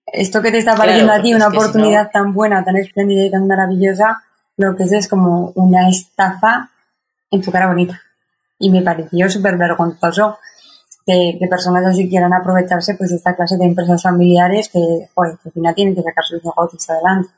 esto 0.07 0.43
que 0.43 0.51
te 0.51 0.59
está 0.59 0.75
pareciendo 0.75 1.13
a 1.13 1.23
ti 1.23 1.35
una 1.35 1.49
oportunidad 1.49 2.11
tan 2.11 2.33
buena, 2.33 2.65
tan 2.65 2.77
espléndida 2.77 3.25
y 3.25 3.31
tan 3.31 3.47
maravillosa, 3.47 4.23
lo 4.57 4.77
que 4.77 4.85
es 4.85 4.93
es 4.93 5.09
como 5.09 5.53
una 5.55 5.89
estafa 5.89 6.71
en 7.31 7.43
tu 7.43 7.51
cara 7.51 7.69
bonita. 7.69 8.01
Y 8.59 8.71
me 8.71 8.83
pareció 8.83 9.29
súper 9.29 9.57
vergonzoso 9.57 10.39
que, 11.07 11.39
personas 11.49 11.85
así 11.87 12.09
quieran 12.09 12.33
aprovecharse 12.33 12.95
pues 12.95 13.11
de 13.11 13.17
esta 13.17 13.35
clase 13.35 13.57
de 13.57 13.65
empresas 13.65 14.03
familiares 14.03 14.69
que, 14.69 14.81
joder, 15.15 15.37
que 15.43 15.49
al 15.49 15.53
final 15.53 15.75
tienen 15.75 15.95
que 15.95 16.03
sacar 16.03 16.25
sus 16.25 16.45
negocios 16.45 16.89
adelante. 16.91 17.31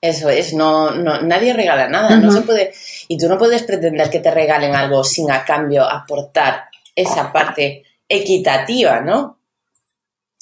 Eso 0.00 0.28
es, 0.28 0.52
no, 0.54 0.90
no, 0.90 1.22
nadie 1.22 1.52
regala 1.54 1.88
nada, 1.88 2.16
no 2.16 2.30
se 2.30 2.42
puede, 2.42 2.72
y 3.08 3.16
tú 3.16 3.28
no 3.28 3.38
puedes 3.38 3.62
pretender 3.62 4.10
que 4.10 4.20
te 4.20 4.30
regalen 4.30 4.74
algo 4.74 5.02
sin 5.02 5.30
a 5.30 5.44
cambio 5.44 5.88
aportar 5.88 6.66
esa 6.94 7.32
parte 7.32 7.82
equitativa, 8.08 9.00
¿no? 9.00 9.35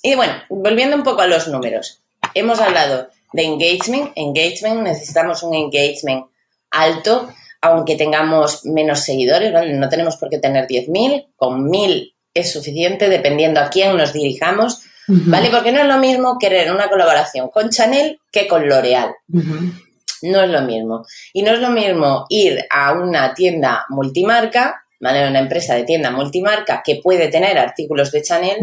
Y 0.04 0.14
bueno, 0.16 0.34
volviendo 0.50 0.96
un 0.96 1.02
poco 1.02 1.22
a 1.22 1.26
los 1.26 1.48
números, 1.48 2.02
hemos 2.34 2.60
hablado 2.60 3.08
de 3.32 3.42
engagement, 3.42 4.12
engagement, 4.16 4.82
necesitamos 4.82 5.42
un 5.42 5.54
engagement 5.54 6.26
alto, 6.70 7.30
aunque 7.62 7.96
tengamos 7.96 8.66
menos 8.66 9.00
seguidores, 9.00 9.50
no 9.72 9.88
tenemos 9.88 10.18
por 10.18 10.28
qué 10.28 10.38
tener 10.38 10.66
10.000, 10.66 11.28
con 11.36 11.70
1.000 11.70 12.12
es 12.34 12.52
suficiente 12.52 13.08
dependiendo 13.08 13.60
a 13.60 13.70
quién 13.70 13.96
nos 13.96 14.12
dirijamos, 14.12 14.82
¿vale? 15.08 15.48
Porque 15.48 15.72
no 15.72 15.80
es 15.80 15.86
lo 15.86 15.96
mismo 15.96 16.36
querer 16.38 16.70
una 16.70 16.90
colaboración 16.90 17.48
con 17.48 17.70
Chanel 17.70 18.20
que 18.30 18.46
con 18.46 18.68
L'Oreal. 18.68 19.14
No 20.20 20.42
es 20.42 20.50
lo 20.50 20.60
mismo. 20.60 21.06
Y 21.32 21.42
no 21.42 21.52
es 21.52 21.60
lo 21.60 21.70
mismo 21.70 22.26
ir 22.28 22.62
a 22.68 22.92
una 22.92 23.32
tienda 23.32 23.86
multimarca, 23.88 24.84
¿vale? 25.00 25.26
Una 25.26 25.38
empresa 25.38 25.74
de 25.74 25.84
tienda 25.84 26.10
multimarca 26.10 26.82
que 26.84 27.00
puede 27.02 27.28
tener 27.28 27.56
artículos 27.58 28.12
de 28.12 28.22
Chanel 28.22 28.58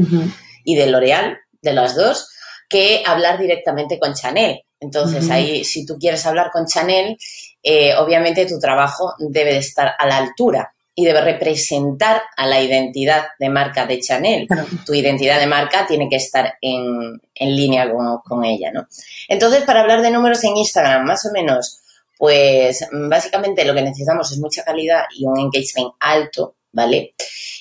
y 0.63 0.75
de 0.75 0.87
L'Oreal, 0.87 1.39
de 1.61 1.73
las 1.73 1.95
dos, 1.95 2.29
que 2.69 3.03
hablar 3.05 3.39
directamente 3.39 3.99
con 3.99 4.13
Chanel. 4.13 4.63
Entonces, 4.79 5.29
ahí, 5.29 5.63
si 5.63 5.85
tú 5.85 5.97
quieres 5.99 6.25
hablar 6.25 6.49
con 6.51 6.65
Chanel, 6.65 7.17
eh, 7.61 7.93
obviamente 7.95 8.47
tu 8.47 8.59
trabajo 8.59 9.13
debe 9.19 9.53
de 9.53 9.59
estar 9.59 9.93
a 9.97 10.07
la 10.07 10.17
altura 10.17 10.73
y 10.95 11.05
debe 11.05 11.21
representar 11.21 12.21
a 12.35 12.47
la 12.47 12.61
identidad 12.61 13.27
de 13.39 13.49
marca 13.49 13.85
de 13.85 13.99
Chanel. 13.99 14.47
Tu 14.85 14.93
identidad 14.93 15.39
de 15.39 15.47
marca 15.47 15.87
tiene 15.87 16.09
que 16.09 16.17
estar 16.17 16.55
en, 16.61 17.19
línea 17.39 17.89
con, 18.23 18.43
ella, 18.43 18.71
¿no? 18.71 18.87
Entonces, 19.27 19.63
para 19.63 19.81
hablar 19.81 20.01
de 20.01 20.11
números 20.11 20.43
en 20.43 20.57
Instagram, 20.57 21.05
más 21.05 21.25
o 21.25 21.31
menos, 21.31 21.79
pues 22.17 22.85
básicamente 22.91 23.65
lo 23.65 23.73
que 23.73 23.81
necesitamos 23.81 24.31
es 24.31 24.39
mucha 24.39 24.63
calidad 24.63 25.03
y 25.17 25.25
un 25.25 25.39
engagement 25.39 25.93
alto, 25.99 26.55
¿vale? 26.71 27.13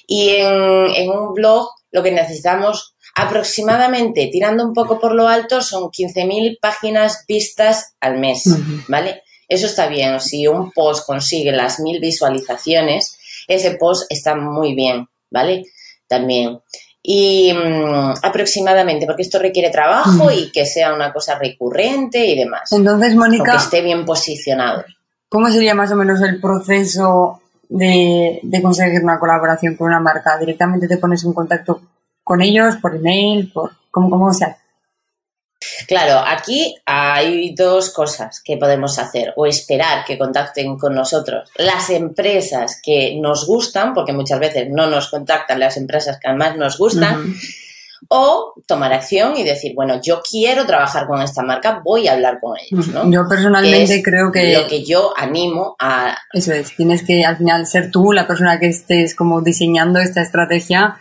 Y 0.06 0.30
en, 0.36 1.10
un 1.10 1.32
blog 1.32 1.70
lo 1.90 2.02
que 2.02 2.12
necesitamos 2.12 2.94
aproximadamente, 3.14 4.28
tirando 4.32 4.64
un 4.64 4.72
poco 4.72 5.00
por 5.00 5.14
lo 5.14 5.28
alto, 5.28 5.60
son 5.62 5.90
15.000 5.90 6.58
páginas 6.60 7.24
vistas 7.26 7.94
al 8.00 8.18
mes, 8.18 8.44
¿vale? 8.88 9.22
Eso 9.48 9.66
está 9.66 9.88
bien. 9.88 10.20
Si 10.20 10.46
un 10.46 10.70
post 10.70 11.04
consigue 11.04 11.50
las 11.52 11.80
1.000 11.80 12.00
visualizaciones, 12.00 13.18
ese 13.48 13.72
post 13.72 14.04
está 14.08 14.36
muy 14.36 14.74
bien, 14.74 15.08
¿vale? 15.30 15.64
También. 16.06 16.60
Y 17.02 17.52
mm, 17.52 18.14
aproximadamente, 18.22 19.06
porque 19.06 19.22
esto 19.22 19.38
requiere 19.38 19.70
trabajo 19.70 20.30
y 20.30 20.52
que 20.52 20.66
sea 20.66 20.94
una 20.94 21.12
cosa 21.12 21.38
recurrente 21.38 22.24
y 22.26 22.38
demás. 22.38 22.70
Entonces, 22.72 23.16
Mónica. 23.16 23.52
que 23.52 23.58
esté 23.58 23.80
bien 23.80 24.04
posicionado. 24.04 24.84
¿Cómo 25.28 25.50
sería 25.50 25.74
más 25.74 25.90
o 25.92 25.96
menos 25.96 26.20
el 26.20 26.40
proceso 26.40 27.40
de, 27.70 28.60
conseguir 28.62 29.02
una 29.02 29.18
colaboración 29.18 29.76
con 29.76 29.88
una 29.88 30.00
marca? 30.00 30.38
¿Directamente 30.38 30.88
te 30.88 30.98
pones 30.98 31.24
en 31.24 31.32
contacto 31.32 31.80
con 32.22 32.42
ellos 32.42 32.76
por 32.76 32.96
email? 32.96 33.50
Por, 33.52 33.70
¿Cómo, 33.90 34.10
cómo 34.10 34.32
se 34.32 34.44
hace? 34.44 34.60
Claro, 35.86 36.22
aquí 36.26 36.76
hay 36.86 37.54
dos 37.54 37.90
cosas 37.90 38.40
que 38.42 38.56
podemos 38.56 38.98
hacer 38.98 39.32
o 39.36 39.46
esperar 39.46 40.04
que 40.04 40.18
contacten 40.18 40.78
con 40.78 40.94
nosotros. 40.94 41.50
Las 41.56 41.90
empresas 41.90 42.80
que 42.82 43.16
nos 43.20 43.46
gustan, 43.46 43.92
porque 43.92 44.12
muchas 44.12 44.40
veces 44.40 44.68
no 44.70 44.86
nos 44.88 45.08
contactan 45.08 45.60
las 45.60 45.76
empresas 45.76 46.18
que 46.18 46.28
además 46.28 46.56
nos 46.56 46.78
gustan, 46.78 47.34
o 48.08 48.54
tomar 48.66 48.92
acción 48.92 49.36
y 49.36 49.44
decir, 49.44 49.74
bueno, 49.74 50.00
yo 50.02 50.20
quiero 50.28 50.66
trabajar 50.66 51.06
con 51.06 51.20
esta 51.22 51.42
marca, 51.42 51.80
voy 51.84 52.08
a 52.08 52.14
hablar 52.14 52.40
con 52.40 52.56
ellos. 52.58 52.88
¿no? 52.88 53.10
Yo 53.10 53.28
personalmente 53.28 54.02
creo 54.02 54.32
que... 54.32 54.54
Lo 54.54 54.66
que 54.66 54.84
yo 54.84 55.12
animo 55.16 55.76
a... 55.78 56.16
Eso 56.32 56.52
es, 56.52 56.74
tienes 56.74 57.04
que 57.04 57.24
al 57.24 57.36
final 57.36 57.66
ser 57.66 57.90
tú 57.90 58.12
la 58.12 58.26
persona 58.26 58.58
que 58.58 58.68
estés 58.68 59.14
como 59.14 59.40
diseñando 59.42 59.98
esta 59.98 60.22
estrategia 60.22 60.98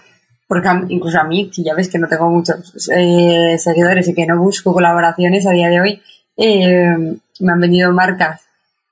porque 0.49 0.67
incluso 0.89 1.19
a 1.19 1.25
mí, 1.25 1.51
que 1.55 1.61
ya 1.61 1.75
ves 1.75 1.89
que 1.89 1.99
no 1.99 2.07
tengo 2.07 2.27
muchos 2.27 2.89
eh, 2.91 3.55
seguidores 3.59 4.07
y 4.07 4.15
que 4.15 4.25
no 4.25 4.35
busco 4.39 4.73
colaboraciones 4.73 5.45
a 5.45 5.51
día 5.51 5.69
de 5.69 5.79
hoy, 5.79 6.01
eh, 6.37 6.97
me 7.39 7.51
han 7.51 7.59
venido 7.59 7.93
marcas 7.93 8.41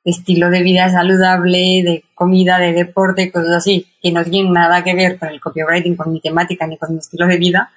de 0.05 0.11
estilo 0.11 0.51
de 0.51 0.61
vida 0.61 0.87
saludable, 0.91 1.81
de 1.83 2.03
comida, 2.13 2.59
de 2.59 2.73
deporte, 2.73 3.31
cosas 3.31 3.55
así, 3.55 3.87
que 3.99 4.11
no 4.11 4.23
tienen 4.23 4.53
nada 4.53 4.83
que 4.83 4.93
ver 4.93 5.17
con 5.17 5.29
el 5.29 5.39
copywriting, 5.39 5.95
con 5.95 6.13
mi 6.13 6.21
temática 6.21 6.67
ni 6.67 6.77
con 6.77 6.91
mi 6.93 6.99
estilo 6.99 7.25
de 7.25 7.37
vida, 7.37 7.71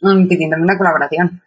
pidiéndome 0.00 0.62
una 0.62 0.78
colaboración. 0.78 1.42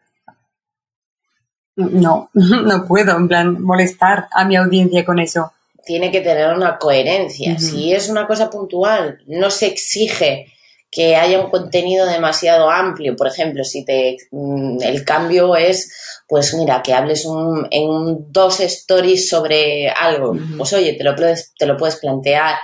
No, 1.76 2.30
no 2.34 2.86
puedo, 2.86 3.16
en 3.16 3.28
plan, 3.28 3.62
molestar 3.62 4.28
a 4.32 4.46
mi 4.46 4.56
audiencia 4.56 5.06
con 5.06 5.20
eso. 5.20 5.52
Tiene 5.86 6.12
que 6.12 6.22
tener 6.22 6.54
una 6.54 6.78
coherencia. 6.78 7.58
Si 7.58 7.94
es 7.94 8.10
una 8.10 8.28
cosa 8.28 8.50
puntual, 8.50 9.20
no 9.28 9.50
se 9.50 9.68
exige 9.68 10.48
que 10.92 11.16
haya 11.16 11.40
un 11.40 11.50
contenido 11.50 12.06
demasiado 12.06 12.70
amplio. 12.70 13.16
Por 13.16 13.28
ejemplo, 13.28 13.64
si 13.64 13.86
te, 13.86 14.18
mm, 14.32 14.82
el 14.82 15.06
cambio 15.06 15.56
es, 15.56 15.92
pues 16.28 16.54
mira, 16.56 16.82
que 16.84 16.94
hables 16.94 17.26
en 17.72 18.32
dos 18.32 18.60
stories 18.60 19.30
sobre 19.30 19.90
algo, 19.90 20.36
pues 20.58 20.74
oye, 20.74 20.94
te 20.94 21.04
lo, 21.04 21.16
puedes, 21.16 21.54
te 21.58 21.66
lo 21.66 21.78
puedes 21.78 21.98
plantear, 21.98 22.56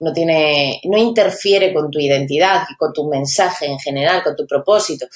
no 0.00 0.12
tiene, 0.12 0.80
no 0.84 0.98
interfiere 0.98 1.72
con 1.72 1.90
tu 1.90 1.98
identidad 1.98 2.64
y 2.70 2.76
con 2.76 2.92
tu 2.92 3.08
mensaje 3.08 3.66
en 3.66 3.78
general, 3.78 4.22
con 4.22 4.36
tu 4.36 4.46
propósito. 4.46 5.06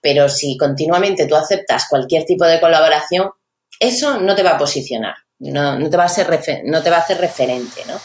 Pero 0.00 0.28
si 0.28 0.56
continuamente 0.56 1.26
tú 1.26 1.36
aceptas 1.36 1.86
cualquier 1.88 2.24
tipo 2.24 2.44
de 2.44 2.60
colaboración, 2.60 3.30
eso 3.78 4.20
no 4.20 4.34
te 4.34 4.42
va 4.42 4.52
a 4.52 4.58
posicionar, 4.58 5.14
no, 5.38 5.78
no 5.78 5.90
te 5.90 5.96
va 5.96 6.04
a 6.04 6.08
ser 6.08 6.28
no 6.64 6.82
te 6.82 6.90
va 6.90 6.96
a 6.96 7.00
hacer 7.00 7.18
referente, 7.18 7.82
¿no? 7.86 8.00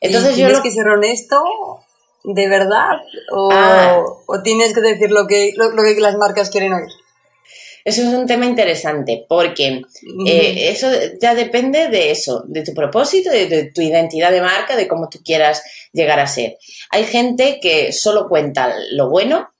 Entonces 0.00 0.36
yo 0.36 0.46
tienes 0.46 0.60
que 0.60 0.70
ser 0.70 0.86
honesto 0.86 1.42
de 2.24 2.48
verdad 2.48 2.92
ah. 3.52 4.02
o, 4.26 4.42
tienes 4.42 4.74
que 4.74 4.80
decir 4.80 5.10
lo 5.10 5.26
que, 5.26 5.52
lo, 5.56 5.70
que 5.70 6.00
las 6.00 6.16
marcas 6.16 6.50
quieren 6.50 6.72
oír? 6.72 6.88
Eso 7.84 8.00
es 8.02 8.08
un 8.08 8.26
tema 8.26 8.46
interesante 8.46 9.26
porque 9.28 9.82
eh, 10.26 10.68
eso 10.70 10.90
ya 11.20 11.34
depende 11.34 11.88
de 11.88 12.10
eso, 12.10 12.42
de 12.46 12.62
tu 12.62 12.72
propósito, 12.72 13.30
de, 13.30 13.70
tu 13.74 13.82
identidad 13.82 14.32
de 14.32 14.40
marca, 14.40 14.74
de 14.74 14.88
cómo 14.88 15.08
tú 15.10 15.20
quieras 15.22 15.62
llegar 15.92 16.18
a 16.18 16.26
ser. 16.26 16.56
Hay 16.90 17.04
gente 17.04 17.58
que 17.60 17.92
solo 17.92 18.26
cuenta 18.28 18.74
lo 18.92 19.10
bueno 19.10 19.50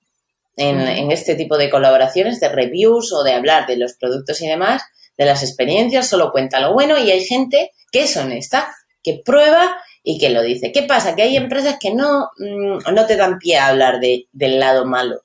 en, 0.56 0.80
en 0.80 1.12
este 1.12 1.34
tipo 1.34 1.58
de 1.58 1.68
colaboraciones, 1.68 2.40
de 2.40 2.48
reviews 2.48 3.12
o 3.12 3.22
de 3.22 3.34
hablar 3.34 3.66
de 3.66 3.76
los 3.76 3.92
productos 3.92 4.40
y 4.40 4.46
demás, 4.46 4.82
de 5.18 5.26
las 5.26 5.42
experiencias, 5.42 6.08
solo 6.08 6.32
cuenta 6.32 6.60
lo 6.60 6.72
bueno 6.72 6.96
y 6.98 7.10
hay 7.10 7.24
gente 7.24 7.72
que 7.92 8.04
es 8.04 8.16
honesta, 8.16 8.74
que 9.02 9.20
prueba 9.22 9.76
y 10.02 10.18
que 10.18 10.30
lo 10.30 10.42
dice. 10.42 10.72
¿Qué 10.72 10.82
pasa? 10.82 11.14
Que 11.14 11.22
hay 11.22 11.36
empresas 11.36 11.76
que 11.78 11.92
no, 11.92 12.30
mm, 12.38 12.92
no 12.92 13.06
te 13.06 13.16
dan 13.16 13.38
pie 13.38 13.58
a 13.58 13.68
hablar 13.68 14.00
de, 14.00 14.28
del 14.32 14.58
lado 14.58 14.84
malo. 14.86 15.22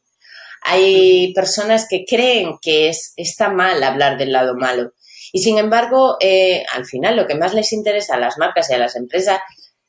Hay 0.61 1.33
personas 1.33 1.87
que 1.89 2.05
creen 2.05 2.57
que 2.61 2.89
es, 2.89 3.13
está 3.15 3.49
mal 3.49 3.81
hablar 3.83 4.17
del 4.17 4.31
lado 4.31 4.55
malo. 4.55 4.93
Y 5.31 5.41
sin 5.41 5.57
embargo, 5.57 6.17
eh, 6.19 6.63
al 6.73 6.85
final 6.85 7.15
lo 7.15 7.27
que 7.27 7.35
más 7.35 7.53
les 7.53 7.71
interesa 7.73 8.15
a 8.15 8.19
las 8.19 8.37
marcas 8.37 8.69
y 8.69 8.73
a 8.73 8.79
las 8.79 8.95
empresas 8.95 9.39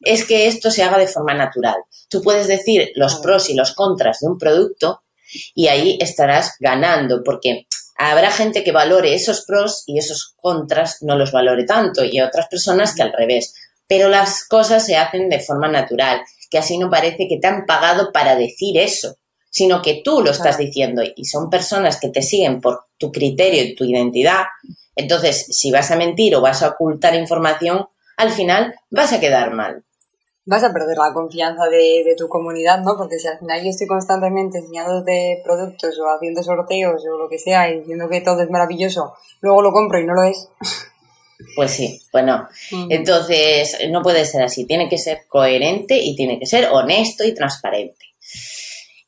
es 0.01 0.25
que 0.25 0.47
esto 0.47 0.71
se 0.71 0.83
haga 0.83 0.99
de 0.99 1.07
forma 1.07 1.35
natural. 1.35 1.77
Tú 2.09 2.23
puedes 2.23 2.49
decir 2.49 2.91
los 2.95 3.17
pros 3.17 3.51
y 3.51 3.55
los 3.55 3.73
contras 3.73 4.21
de 4.21 4.29
un 4.29 4.39
producto 4.39 5.03
y 5.55 5.69
ahí 5.69 5.99
estarás 6.01 6.57
ganando 6.59 7.23
porque 7.23 7.67
habrá 7.97 8.31
gente 8.31 8.65
que 8.65 8.73
valore 8.73 9.15
esos 9.15 9.45
pros 9.45 9.85
y 9.87 9.99
esos 9.99 10.35
contras 10.37 10.99
no 11.03 11.17
los 11.17 11.33
valore 11.33 11.65
tanto 11.65 12.05
y 12.05 12.21
otras 12.21 12.49
personas 12.49 12.95
que 12.95 13.03
al 13.03 13.13
revés. 13.13 13.55
Pero 13.87 14.09
las 14.09 14.45
cosas 14.47 14.87
se 14.87 14.97
hacen 14.97 15.29
de 15.29 15.41
forma 15.41 15.69
natural, 15.69 16.23
que 16.49 16.59
así 16.59 16.79
no 16.79 16.91
parece 16.91 17.27
que 17.29 17.39
te 17.41 17.47
han 17.47 17.67
pagado 17.67 18.13
para 18.13 18.37
decir 18.37 18.79
eso, 18.79 19.17
sino 19.51 19.83
que 19.83 20.01
tú 20.03 20.23
lo 20.23 20.31
estás 20.31 20.57
diciendo 20.57 21.03
y 21.15 21.25
son 21.25 21.51
personas 21.51 22.01
que 22.01 22.09
te 22.09 22.23
siguen 22.23 22.61
por 22.61 22.85
tu 22.97 23.11
criterio 23.11 23.63
y 23.65 23.75
tu 23.75 23.85
identidad. 23.85 24.45
Entonces, 24.95 25.47
si 25.51 25.71
vas 25.71 25.91
a 25.91 25.97
mentir 25.97 26.35
o 26.37 26.41
vas 26.41 26.63
a 26.63 26.69
ocultar 26.69 27.15
información, 27.15 27.87
al 28.17 28.31
final 28.31 28.75
vas 28.91 29.13
a 29.13 29.21
quedar 29.21 29.53
mal. 29.53 29.83
Vas 30.47 30.65
a 30.65 30.73
perder 30.73 30.97
la 30.97 31.13
confianza 31.13 31.69
de, 31.69 32.15
tu 32.17 32.29
comunidad, 32.29 32.81
¿no? 32.81 32.97
Porque 32.97 33.19
si 33.19 33.29
al 33.29 33.39
final 33.39 33.63
yo 33.63 33.71
estoy 33.71 33.87
constantemente 33.87 34.59
enseñándote 34.59 35.43
productos 35.45 35.99
o 35.99 36.07
haciendo 36.07 36.43
sorteos 36.43 37.03
o 37.07 37.19
lo 37.19 37.29
que 37.29 37.39
sea 37.39 37.71
y 37.71 37.81
diciendo 37.81 38.09
que 38.09 38.21
todo 38.21 38.43
es 38.43 38.51
maravilloso, 38.51 39.15
luego 39.41 39.63
lo 39.63 39.73
compro 39.73 40.01
y 40.01 40.07
no 40.07 40.15
lo 40.15 40.23
es. 40.25 40.49
Pues 41.57 41.71
sí, 41.71 42.03
bueno. 42.13 42.47
Entonces, 42.91 43.79
no 43.89 44.03
puede 44.03 44.27
ser 44.27 44.43
así. 44.43 44.67
Tiene 44.67 44.91
que 44.91 44.99
ser 44.99 45.23
coherente 45.27 45.97
y 45.97 46.15
tiene 46.15 46.39
que 46.39 46.45
ser 46.45 46.69
honesto 46.71 47.25
y 47.25 47.33
transparente. 47.33 48.10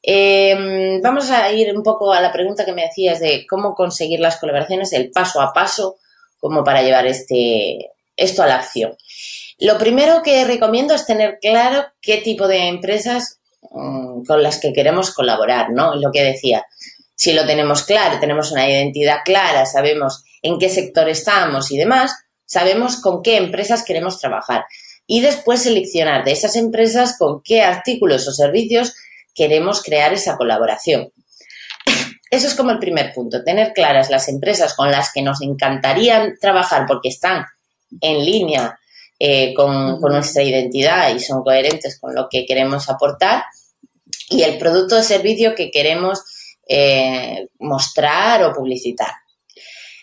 Em, 0.03 1.01
vamos 1.01 1.31
a 1.31 1.53
ir 1.53 1.73
un 1.77 1.83
poco 1.83 2.13
a 2.13 2.21
la 2.21 2.33
pregunta 2.33 2.65
que 2.65 2.73
me 2.73 2.85
hacías 2.85 3.21
de 3.21 3.47
cómo 3.47 3.75
conseguir 3.75 4.19
las 4.19 4.37
colaboraciones, 4.37 4.93
el 4.93 5.11
paso 5.11 5.41
a 5.41 5.53
paso, 5.53 5.97
como 6.41 6.65
para 6.65 6.83
llevar 6.83 7.07
este, 7.07 7.93
esto 8.17 8.43
a 8.43 8.47
la 8.47 8.57
acción. 8.57 8.97
Lo 9.59 9.79
primero 9.79 10.23
que 10.23 10.45
recomiendo 10.45 10.93
es 10.95 11.07
tener 11.07 11.39
claro 11.41 11.85
qué 12.01 12.17
tipo 12.19 12.49
de 12.49 12.67
empresas 12.67 13.39
mm, 13.71 14.25
con 14.25 14.43
las 14.43 14.59
que 14.59 14.73
queremos 14.73 15.13
colaborar, 15.13 15.71
¿no? 15.71 15.95
Lo 15.95 16.11
que 16.11 16.25
decía, 16.25 16.67
si 17.15 17.33
lo 17.33 17.47
tenemos 17.47 17.85
claro, 17.85 18.19
tenemos 18.19 18.51
una 18.51 18.69
identidad 18.69 19.19
clara, 19.25 19.67
sabemos 19.67 20.25
en 20.43 20.59
qué 20.59 20.69
sector 20.69 21.09
estamos 21.09 21.71
y 21.71 21.79
demás, 21.79 22.13
sabemos 22.45 22.97
con 22.97 23.23
qué 23.23 23.37
empresas 23.37 23.85
queremos 23.85 24.19
trabajar. 24.19 24.65
Y 25.07 25.21
después 25.21 25.63
seleccionar 25.63 26.25
de 26.25 26.33
esas 26.33 26.57
empresas 26.57 27.17
con 27.17 27.41
qué 27.43 27.63
artículos 27.63 28.27
o 28.27 28.33
servicios 28.33 28.95
queremos 29.35 29.83
crear 29.83 30.13
esa 30.13 30.37
colaboración. 30.37 31.13
Eso 32.31 32.47
es 32.47 32.55
como 32.55 32.71
el 32.71 32.79
primer 32.79 33.13
punto, 33.13 33.45
tener 33.45 33.73
claras 33.75 34.09
las 34.09 34.29
empresas 34.29 34.75
con 34.75 34.91
las 34.91 35.13
que 35.13 35.21
nos 35.21 35.43
encantaría 35.43 36.33
trabajar 36.41 36.87
porque 36.87 37.11
están 37.11 37.45
en 38.01 38.25
línea 38.25 38.79
eh, 39.19 39.53
con, 39.55 40.01
nuestra 40.01 40.43
identidad 40.43 41.15
y 41.15 41.21
son 41.21 41.43
coherentes 41.45 41.99
con 42.01 42.15
lo 42.15 42.29
que 42.31 42.47
queremos 42.47 42.89
aportar 42.89 43.45
y 44.31 44.43
el 44.43 44.59
producto 44.59 44.97
o 44.97 45.03
servicio 45.03 45.55
que 45.55 45.71
queremos 45.71 46.23
eh, 46.67 47.49
mostrar 47.59 48.43
o 48.45 48.55
publicitar. 48.55 49.13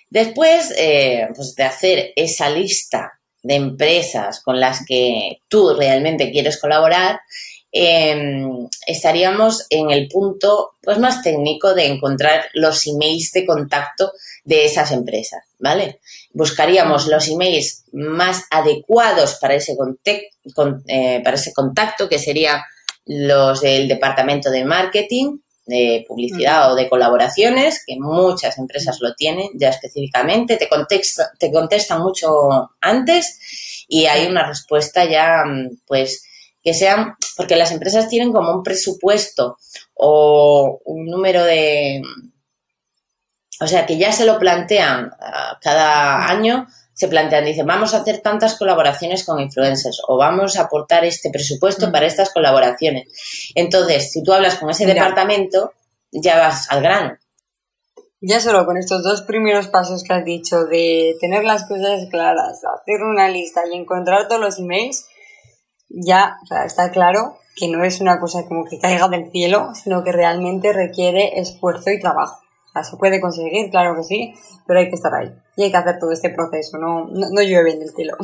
Después 0.09 0.73
eh, 0.77 1.27
pues 1.35 1.55
de 1.55 1.63
hacer 1.63 2.13
esa 2.15 2.49
lista 2.49 3.19
de 3.41 3.55
empresas 3.55 4.41
con 4.41 4.59
las 4.59 4.85
que 4.85 5.41
tú 5.47 5.73
realmente 5.73 6.31
quieres 6.31 6.59
colaborar, 6.59 7.21
Em, 7.71 8.67
estaríamos 8.87 9.67
en 9.69 9.91
el 9.91 10.07
punto 10.07 10.71
pues, 10.81 10.97
más 10.97 11.21
técnico 11.21 11.75
de 11.75 11.85
encontrar 11.85 12.45
los 12.53 12.87
emails 12.87 13.31
de 13.31 13.45
contacto 13.45 14.11
de 14.43 14.65
esas 14.65 14.91
empresas, 14.91 15.43
¿vale? 15.59 15.99
Buscaríamos 16.33 17.07
los 17.07 17.27
emails 17.27 17.83
más 17.91 18.45
adecuados 18.49 19.35
para 19.35 19.53
ese, 19.53 19.75
eh, 20.87 21.21
para 21.23 21.35
ese 21.35 21.53
contacto, 21.53 22.09
que 22.09 22.17
serían 22.17 22.59
los 23.05 23.61
del 23.61 23.87
departamento 23.87 24.49
de 24.49 24.65
marketing, 24.65 25.37
de 25.67 26.03
publicidad 26.07 26.71
o 26.71 26.75
de 26.75 26.89
colaboraciones, 26.89 27.83
que 27.85 27.95
muchas 27.99 28.57
empresas 28.57 28.97
lo 29.01 29.13
tienen 29.13 29.49
ya 29.53 29.69
específicamente, 29.69 30.57
te, 30.57 30.67
te 31.37 31.51
contestan 31.51 32.01
mucho 32.01 32.27
antes 32.81 33.85
y 33.87 34.07
hay 34.07 34.25
una 34.25 34.47
respuesta 34.47 35.05
ya, 35.05 35.43
mm, 35.45 35.81
pues, 35.85 36.23
que 36.63 36.73
sean, 36.73 37.15
porque 37.39 37.55
las 37.55 37.71
empresas 37.71 38.09
tienen 38.09 38.33
como 38.33 38.51
un 38.51 38.63
presupuesto 38.63 39.57
o 39.93 40.81
un 40.83 41.05
número 41.05 41.45
de, 41.45 42.01
o 43.61 43.65
sea, 43.65 43.85
que 43.85 43.97
ya 43.97 44.11
se 44.11 44.25
lo 44.25 44.37
plantean 44.37 45.09
cada 45.61 46.27
año, 46.27 46.67
se 46.93 47.07
plantean, 47.07 47.45
dicen, 47.45 47.65
vamos 47.65 47.93
a 47.93 47.99
hacer 47.99 48.17
tantas 48.17 48.55
colaboraciones 48.55 49.23
con 49.23 49.39
influencers 49.39 50.01
o 50.09 50.17
vamos 50.17 50.57
a 50.57 50.63
aportar 50.63 51.05
este 51.05 51.29
presupuesto 51.29 51.89
para 51.93 52.07
estas 52.07 52.33
colaboraciones. 52.33 53.07
Entonces, 53.55 54.11
si 54.11 54.21
tú 54.21 54.33
hablas 54.33 54.55
con 54.55 54.69
ese 54.69 54.85
departamento, 54.85 55.71
ya 56.11 56.37
vas 56.39 56.69
al 56.69 56.81
grano. 56.81 57.17
Ya 58.19 58.41
solo 58.41 58.65
con 58.65 58.75
estos 58.75 59.01
dos 59.01 59.21
primeros 59.21 59.69
pasos 59.69 60.03
que 60.03 60.11
has 60.11 60.25
dicho, 60.25 60.65
de 60.65 61.15
tener 61.21 61.45
las 61.45 61.63
cosas 61.69 62.01
claras, 62.11 62.59
hacer 62.65 63.01
una 63.01 63.29
lista 63.29 63.61
y 63.65 63.77
encontrar 63.77 64.27
todos 64.27 64.41
los 64.41 64.59
emails, 64.59 65.07
ya 65.89 66.37
está 66.65 66.91
claro 66.91 67.35
que 67.59 67.67
no 67.67 67.83
es 67.83 67.99
una 67.99 68.19
cosa 68.19 68.45
como 68.47 68.65
que 68.65 68.79
caiga 68.79 69.09
del 69.09 69.31
cielo, 69.31 69.71
sino 69.75 70.03
que 70.03 70.11
realmente 70.11 70.71
requiere 70.71 71.39
esfuerzo 71.39 71.91
y 71.91 71.99
trabajo. 71.99 72.39
O 72.69 72.71
sea, 72.71 72.83
se 72.83 72.97
puede 72.97 73.19
conseguir, 73.19 73.69
claro 73.69 73.95
que 73.95 74.03
sí, 74.03 74.33
pero 74.65 74.79
hay 74.79 74.89
que 74.89 74.95
estar 74.95 75.13
ahí. 75.13 75.31
Y 75.57 75.63
hay 75.63 75.71
que 75.71 75.77
hacer 75.77 75.99
todo 75.99 76.11
este 76.11 76.29
proceso, 76.29 76.77
no, 76.77 77.07
no, 77.09 77.41
llueve 77.41 77.73
en 77.73 77.81
el 77.81 77.89
cielo. 77.89 78.15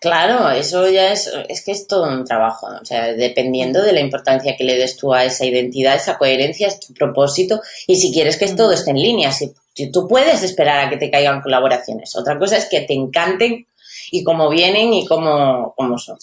Claro, 0.00 0.50
eso 0.50 0.88
ya 0.88 1.12
es, 1.12 1.30
es 1.48 1.62
que 1.62 1.72
es 1.72 1.86
todo 1.86 2.08
un 2.08 2.24
trabajo, 2.24 2.68
o 2.68 2.84
sea, 2.86 3.12
dependiendo 3.12 3.82
de 3.82 3.92
la 3.92 4.00
importancia 4.00 4.56
que 4.56 4.64
le 4.64 4.78
des 4.78 4.96
tú 4.96 5.12
a 5.12 5.26
esa 5.26 5.44
identidad, 5.44 5.94
esa 5.94 6.16
coherencia, 6.16 6.68
es 6.68 6.80
tu 6.80 6.94
propósito, 6.94 7.60
y 7.86 7.96
si 7.96 8.10
quieres 8.10 8.38
que 8.38 8.48
todo 8.54 8.72
esté 8.72 8.92
en 8.92 9.02
línea, 9.02 9.30
si, 9.30 9.52
tú 9.92 10.08
puedes 10.08 10.42
esperar 10.42 10.86
a 10.86 10.88
que 10.88 10.96
te 10.96 11.10
caigan 11.10 11.42
colaboraciones, 11.42 12.16
otra 12.16 12.38
cosa 12.38 12.56
es 12.56 12.64
que 12.64 12.80
te 12.80 12.94
encanten 12.94 13.66
y 14.10 14.24
cómo 14.24 14.48
vienen 14.48 14.94
y 14.94 15.06
cómo, 15.06 15.74
cómo 15.76 15.98
son. 15.98 16.16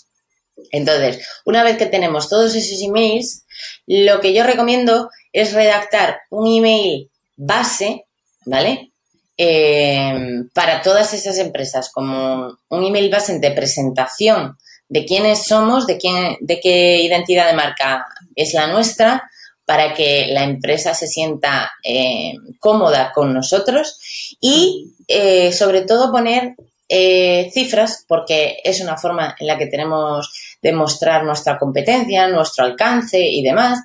Entonces, 0.72 1.26
una 1.46 1.63
vez 1.63 1.78
que 1.78 1.86
tenemos 1.86 2.30
todos 2.30 2.56
esos 2.56 2.82
emails, 2.82 3.46
lo 3.86 4.20
que 4.20 4.34
yo 4.34 4.43
recomiendo 4.43 5.10
es 5.32 5.54
redactar 5.54 6.20
un 6.30 6.48
email 6.52 7.10
base, 7.36 8.06
¿vale? 8.46 8.91
Eh, 9.38 10.43
para 10.54 10.82
todas 10.82 11.13
esas 11.13 11.38
empresas, 11.38 11.91
como 11.91 12.58
un 12.70 12.84
email 12.84 13.10
base 13.10 13.38
de 13.39 13.52
presentación 13.52 14.58
de 14.89 15.06
quiénes 15.06 15.43
somos, 15.43 15.86
de, 15.86 15.98
quién, 15.98 16.38
de 16.39 16.60
qué 16.60 17.02
identidad 17.04 17.48
de 17.48 17.56
marca 17.56 18.06
es 18.36 18.54
la 18.54 18.67
nuestra, 18.67 19.30
para 19.67 19.93
que 19.93 20.28
la 20.30 20.43
empresa 20.43 20.93
se 20.93 21.08
sienta 21.08 21.70
eh, 21.84 22.36
cómoda 22.58 23.12
con 23.13 23.34
nosotros 23.34 24.00
y 24.39 24.93
eh, 25.10 25.52
sobre 25.52 25.82
todo 25.82 26.10
poner 26.10 26.56
eh, 26.88 27.52
cifras 27.54 28.06
porque 28.08 28.60
es 28.63 28.80
una 28.80 28.96
forma 28.96 29.36
en 29.38 29.46
la 29.46 29.58
que 29.58 29.65
tenemos 29.65 30.32
de 30.62 30.72
mostrar 30.72 31.24
nuestra 31.24 31.58
competencia, 31.58 32.28
nuestro 32.28 32.65
alcance 32.65 33.20
y 33.20 33.43
demás. 33.43 33.80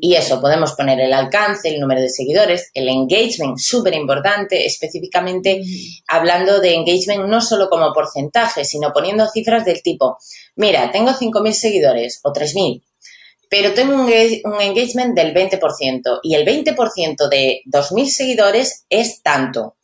Y 0.00 0.14
eso, 0.14 0.40
podemos 0.40 0.72
poner 0.72 1.00
el 1.00 1.12
alcance, 1.12 1.68
el 1.68 1.80
número 1.80 2.00
de 2.00 2.08
seguidores, 2.08 2.70
el 2.74 2.88
engagement, 2.88 3.58
súper 3.58 3.94
importante, 3.94 4.64
específicamente 4.64 5.60
mm. 5.60 5.64
hablando 6.08 6.60
de 6.60 6.74
engagement 6.74 7.28
no 7.28 7.40
solo 7.40 7.68
como 7.68 7.92
porcentaje, 7.92 8.64
sino 8.64 8.92
poniendo 8.92 9.28
cifras 9.28 9.64
del 9.64 9.82
tipo, 9.82 10.18
mira, 10.56 10.90
tengo 10.90 11.10
5.000 11.10 11.52
seguidores 11.52 12.20
o 12.22 12.32
3.000, 12.32 12.82
pero 13.48 13.74
tengo 13.74 13.94
un, 13.94 14.02
un 14.02 14.60
engagement 14.60 15.14
del 15.14 15.34
20% 15.34 16.20
y 16.22 16.34
el 16.34 16.46
20% 16.46 17.28
de 17.28 17.60
2.000 17.66 18.06
seguidores 18.06 18.86
es 18.88 19.22
tanto. 19.22 19.74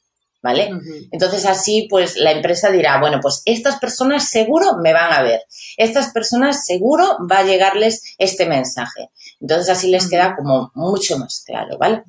¿Vale? 0.43 0.71
Entonces 1.11 1.47
así 1.47 1.87
pues 1.91 2.17
la 2.17 2.33
empresa 2.33 2.71
dirá, 2.71 3.01
bueno, 3.01 3.21
pues 3.21 3.43
estas 3.45 3.79
personas 3.79 4.29
seguro 4.29 4.77
me 4.83 4.93
van 4.93 5.13
a 5.13 5.23
ver, 5.23 5.41
estas 5.77 6.13
personas 6.13 6.65
seguro 6.65 7.19
va 7.31 7.39
a 7.39 7.45
llegarles 7.45 8.15
este 8.19 8.47
mensaje. 8.47 9.11
Entonces 9.41 9.69
así 9.69 9.91
les 9.91 10.09
queda 10.09 10.35
como 10.37 10.71
mucho 10.75 11.19
más 11.19 11.43
claro, 11.47 11.79
¿vale? 11.79 12.03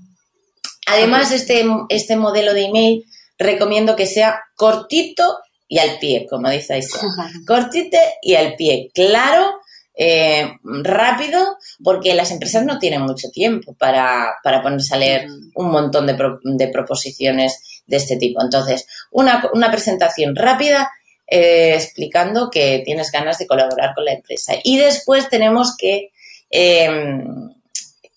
Además, 0.88 1.32
este, 1.32 1.66
este 1.90 2.16
modelo 2.16 2.54
de 2.54 2.66
email 2.66 3.06
recomiendo 3.38 3.96
que 3.96 4.08
sea 4.08 4.42
cortito 4.56 5.38
y 5.68 5.78
al 5.78 6.00
pie, 6.00 6.26
como 6.28 6.50
dice 6.50 6.74
Aisha. 6.74 7.00
Cortito 7.48 7.98
y 8.24 8.34
al 8.34 8.56
pie. 8.56 8.90
Claro, 8.94 9.60
eh, 9.96 10.52
rápido, 10.64 11.58
porque 11.84 12.16
las 12.16 12.32
empresas 12.32 12.66
no 12.66 12.80
tienen 12.80 13.04
mucho 13.04 13.30
tiempo 13.30 13.76
para, 13.76 14.34
para 14.44 14.64
ponerse 14.64 14.96
a 14.96 14.98
leer 14.98 15.28
un 15.54 15.70
montón 15.70 16.08
de, 16.08 16.18
de 16.44 16.68
proposiciones 16.70 17.79
de 17.90 17.98
este 17.98 18.16
tipo. 18.18 18.42
Entonces, 18.42 18.88
una, 19.12 19.50
una 19.54 19.70
presentación 19.72 20.36
rápida 20.36 20.92
eh, 21.28 21.76
explicando 21.76 22.50
que 22.50 22.82
tienes 22.86 23.12
ganas 23.12 23.38
de 23.38 23.48
colaborar 23.48 23.94
con 23.94 24.06
la 24.06 24.14
empresa. 24.14 24.54
Y 24.64 24.78
después 24.78 25.30
tenemos 25.30 25.76
que, 25.78 26.12
em, 26.50 27.54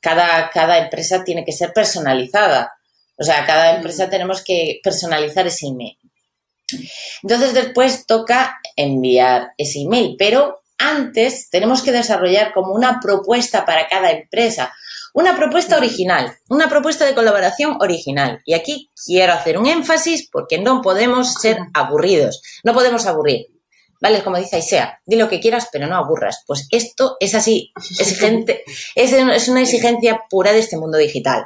cada, 0.00 0.50
cada 0.50 0.78
empresa 0.78 1.22
tiene 1.24 1.44
que 1.44 1.52
ser 1.52 1.72
personalizada. 1.72 2.72
O 3.16 3.24
sea, 3.24 3.44
cada 3.44 3.76
empresa 3.76 4.08
tenemos 4.08 4.42
que 4.42 4.80
personalizar 4.82 5.46
ese 5.46 5.66
email. 5.66 5.98
Entonces 7.22 7.52
después 7.52 8.06
toca 8.06 8.58
enviar 8.76 9.52
ese 9.58 9.80
email, 9.80 10.16
pero 10.18 10.62
antes 10.78 11.50
tenemos 11.50 11.82
que 11.82 11.92
desarrollar 11.92 12.52
como 12.52 12.72
una 12.72 12.98
propuesta 13.00 13.64
para 13.66 13.88
cada 13.88 14.10
empresa. 14.10 14.72
Una 15.14 15.36
propuesta 15.36 15.76
original, 15.76 16.34
una 16.48 16.68
propuesta 16.68 17.04
de 17.04 17.14
colaboración 17.14 17.76
original. 17.80 18.40
Y 18.44 18.54
aquí 18.54 18.90
quiero 19.04 19.34
hacer 19.34 19.58
un 19.58 19.66
énfasis 19.66 20.28
porque 20.30 20.58
no 20.58 20.80
podemos 20.80 21.34
ser 21.34 21.58
aburridos, 21.74 22.42
no 22.64 22.72
podemos 22.72 23.06
aburrir. 23.06 23.46
¿Vale? 24.00 24.24
Como 24.24 24.36
dice 24.36 24.56
Aisea, 24.56 24.98
di 25.06 25.14
lo 25.14 25.28
que 25.28 25.38
quieras, 25.38 25.68
pero 25.70 25.86
no 25.86 25.96
aburras. 25.96 26.42
Pues 26.44 26.66
esto 26.72 27.16
es 27.20 27.36
así, 27.36 27.72
exigente, 27.76 28.64
es, 28.96 29.12
es 29.12 29.48
una 29.48 29.62
exigencia 29.62 30.22
pura 30.28 30.52
de 30.52 30.58
este 30.58 30.76
mundo 30.76 30.98
digital. 30.98 31.44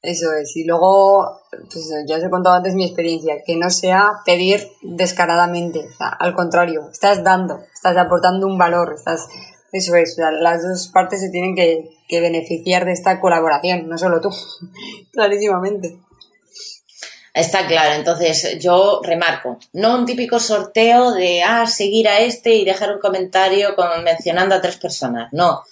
Eso 0.00 0.32
es. 0.32 0.56
Y 0.56 0.64
luego, 0.64 1.42
pues 1.50 1.90
ya 2.06 2.16
os 2.16 2.24
he 2.24 2.30
contado 2.30 2.56
antes 2.56 2.74
mi 2.74 2.86
experiencia, 2.86 3.42
que 3.44 3.56
no 3.56 3.68
sea 3.68 4.20
pedir 4.24 4.66
descaradamente. 4.80 5.88
al 5.98 6.34
contrario, 6.34 6.88
estás 6.90 7.22
dando, 7.22 7.60
estás 7.74 7.96
aportando 7.96 8.46
un 8.46 8.56
valor, 8.56 8.94
estás 8.96 9.28
eso 9.72 9.94
es, 9.96 10.16
las 10.40 10.62
dos 10.62 10.88
partes 10.88 11.20
se 11.20 11.30
tienen 11.30 11.54
que, 11.54 11.90
beneficiar 12.10 12.84
de 12.84 12.92
esta 12.92 13.20
colaboración, 13.20 13.88
no 13.88 13.98
solo 13.98 14.20
tú, 14.20 14.30
clarísimamente. 15.12 15.98
Está 17.34 17.66
claro, 17.66 17.94
entonces 17.94 18.58
yo 18.58 19.00
remarco, 19.04 19.58
no 19.72 19.96
un 19.96 20.06
típico 20.06 20.40
sorteo 20.40 21.12
de, 21.12 21.42
ah, 21.42 21.66
seguir 21.66 22.08
a 22.08 22.18
este 22.20 22.54
y 22.54 22.64
dejar 22.64 22.92
un 22.92 23.00
comentario 23.00 23.76
con, 23.76 24.02
mencionando 24.02 24.56
a 24.56 24.60
tres 24.60 24.76
personas, 24.78 25.28
no, 25.32 25.62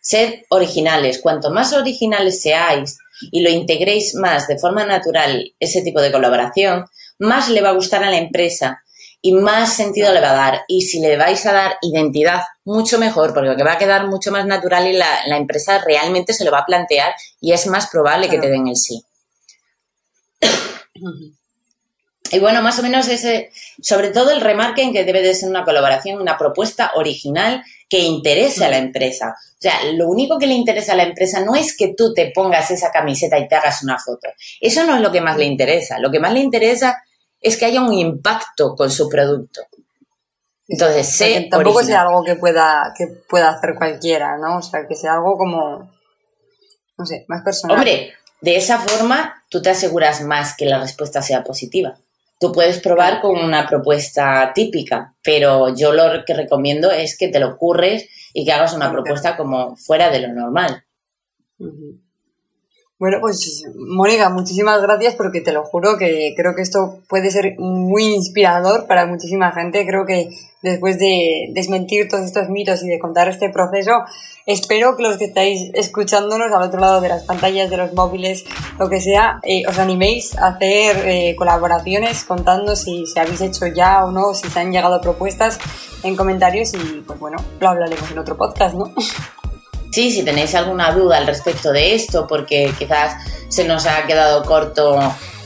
sed 0.00 0.42
originales, 0.50 1.20
cuanto 1.20 1.50
más 1.50 1.72
originales 1.72 2.40
seáis 2.42 2.98
y 3.32 3.40
lo 3.40 3.50
integréis 3.50 4.14
más 4.14 4.46
de 4.46 4.58
forma 4.58 4.84
natural 4.84 5.52
ese 5.58 5.82
tipo 5.82 6.00
de 6.00 6.12
colaboración, 6.12 6.84
más 7.18 7.48
le 7.48 7.62
va 7.62 7.70
a 7.70 7.74
gustar 7.74 8.04
a 8.04 8.10
la 8.10 8.18
empresa 8.18 8.84
y 9.26 9.32
más 9.32 9.74
sentido 9.74 10.12
le 10.12 10.20
va 10.20 10.30
a 10.30 10.34
dar. 10.34 10.60
Y 10.68 10.82
si 10.82 11.00
le 11.00 11.16
vais 11.16 11.44
a 11.46 11.52
dar 11.52 11.78
identidad, 11.82 12.42
mucho 12.64 12.96
mejor, 12.96 13.34
porque 13.34 13.60
va 13.64 13.72
a 13.72 13.78
quedar 13.78 14.06
mucho 14.06 14.30
más 14.30 14.46
natural 14.46 14.86
y 14.86 14.92
la, 14.92 15.36
empresa 15.36 15.82
realmente 15.84 16.32
se 16.32 16.44
lo 16.44 16.52
va 16.52 16.60
a 16.60 16.64
plantear 16.64 17.12
y 17.40 17.52
es 17.52 17.66
más 17.66 17.88
probable 17.88 18.28
que 18.28 18.38
te 18.38 18.48
den 18.48 18.68
el 18.68 18.76
sí. 18.76 19.02
Y 22.30 22.38
bueno, 22.38 22.62
más 22.62 22.78
o 22.78 22.84
menos 22.84 23.08
ese, 23.08 23.50
sobre 23.82 24.10
todo 24.10 24.30
el 24.30 24.40
remarque 24.40 24.82
en 24.82 24.92
que 24.92 25.02
debe 25.02 25.22
de 25.22 25.34
ser 25.34 25.48
una 25.48 25.64
colaboración, 25.64 26.20
una 26.20 26.38
propuesta 26.38 26.92
original 26.94 27.64
que 27.88 27.98
interese 27.98 28.64
a 28.64 28.68
la 28.68 28.78
empresa. 28.78 29.34
O 29.58 29.60
sea, 29.60 29.74
lo 29.92 30.06
único 30.08 30.38
que 30.38 30.46
le 30.46 30.54
interesa 30.54 30.92
a 30.92 30.96
la 30.96 31.02
empresa 31.02 31.40
no 31.40 31.56
es 31.56 31.76
que 31.76 31.94
tú 31.96 32.14
te 32.14 32.30
pongas 32.32 32.70
esa 32.70 32.92
camiseta 32.92 33.40
y 33.40 33.48
te 33.48 33.56
hagas 33.56 33.82
una 33.82 33.98
foto. 33.98 34.28
Eso 34.60 34.84
no 34.84 34.94
es 34.94 35.00
lo 35.00 35.10
que 35.10 35.20
más 35.20 35.36
le 35.36 35.46
interesa. 35.46 35.98
Lo 35.98 36.12
que 36.12 36.20
más 36.20 36.32
le 36.32 36.40
interesa 36.40 37.02
es 37.46 37.56
que 37.56 37.64
haya 37.64 37.80
un 37.80 37.92
impacto 37.92 38.74
con 38.74 38.90
su 38.90 39.08
producto. 39.08 39.62
Entonces, 40.66 41.16
sé 41.16 41.46
tampoco 41.48 41.84
sea 41.84 42.02
algo 42.02 42.24
que 42.24 42.34
pueda, 42.34 42.92
que 42.96 43.06
pueda 43.06 43.50
hacer 43.50 43.76
cualquiera, 43.76 44.36
¿no? 44.36 44.58
O 44.58 44.62
sea, 44.62 44.84
que 44.88 44.96
sea 44.96 45.14
algo 45.14 45.38
como, 45.38 45.88
no 46.98 47.06
sé, 47.06 47.24
más 47.28 47.44
personal. 47.44 47.76
Hombre, 47.76 48.14
de 48.40 48.56
esa 48.56 48.80
forma 48.80 49.44
tú 49.48 49.62
te 49.62 49.70
aseguras 49.70 50.22
más 50.22 50.56
que 50.56 50.66
la 50.66 50.80
respuesta 50.80 51.22
sea 51.22 51.44
positiva. 51.44 51.96
Tú 52.40 52.50
puedes 52.50 52.80
probar 52.80 53.20
con 53.20 53.38
una 53.38 53.68
propuesta 53.68 54.50
típica, 54.52 55.14
pero 55.22 55.72
yo 55.72 55.92
lo 55.92 56.24
que 56.24 56.34
recomiendo 56.34 56.90
es 56.90 57.16
que 57.16 57.28
te 57.28 57.38
lo 57.38 57.50
ocurres 57.50 58.08
y 58.32 58.44
que 58.44 58.52
hagas 58.52 58.74
una 58.74 58.90
propuesta 58.90 59.36
como 59.36 59.76
fuera 59.76 60.10
de 60.10 60.20
lo 60.20 60.32
normal. 60.34 60.84
Bueno, 62.98 63.18
pues 63.20 63.62
Mónica, 63.76 64.30
muchísimas 64.30 64.80
gracias 64.80 65.16
porque 65.16 65.42
te 65.42 65.52
lo 65.52 65.64
juro 65.64 65.98
que 65.98 66.32
creo 66.34 66.54
que 66.54 66.62
esto 66.62 67.00
puede 67.10 67.30
ser 67.30 67.54
muy 67.58 68.04
inspirador 68.04 68.86
para 68.86 69.04
muchísima 69.04 69.52
gente. 69.52 69.86
Creo 69.86 70.06
que 70.06 70.30
después 70.62 70.98
de 70.98 71.50
desmentir 71.52 72.08
todos 72.08 72.24
estos 72.24 72.48
mitos 72.48 72.82
y 72.82 72.88
de 72.88 72.98
contar 72.98 73.28
este 73.28 73.50
proceso, 73.50 73.90
espero 74.46 74.96
que 74.96 75.02
los 75.02 75.18
que 75.18 75.26
estáis 75.26 75.70
escuchándonos 75.74 76.50
al 76.50 76.62
otro 76.62 76.80
lado 76.80 77.02
de 77.02 77.10
las 77.10 77.24
pantallas 77.24 77.68
de 77.68 77.76
los 77.76 77.92
móviles, 77.92 78.46
lo 78.78 78.88
que 78.88 79.02
sea, 79.02 79.40
eh, 79.42 79.64
os 79.68 79.78
animéis 79.78 80.34
a 80.38 80.46
hacer 80.46 80.96
eh, 81.06 81.36
colaboraciones 81.36 82.24
contando 82.24 82.76
si 82.76 83.04
se 83.06 83.20
habéis 83.20 83.42
hecho 83.42 83.66
ya 83.66 84.06
o 84.06 84.10
no, 84.10 84.32
si 84.32 84.48
se 84.48 84.58
han 84.58 84.72
llegado 84.72 85.02
propuestas 85.02 85.58
en 86.02 86.16
comentarios 86.16 86.72
y 86.72 87.02
pues 87.06 87.18
bueno, 87.18 87.36
lo 87.60 87.68
hablaremos 87.68 88.10
en 88.10 88.18
otro 88.18 88.38
podcast, 88.38 88.74
¿no? 88.74 88.90
Sí, 89.90 90.10
si 90.10 90.22
tenéis 90.22 90.54
alguna 90.54 90.92
duda 90.92 91.18
al 91.18 91.26
respecto 91.26 91.72
de 91.72 91.94
esto, 91.94 92.26
porque 92.26 92.72
quizás 92.78 93.14
se 93.48 93.64
nos 93.64 93.86
ha 93.86 94.06
quedado 94.06 94.44
corto 94.44 94.98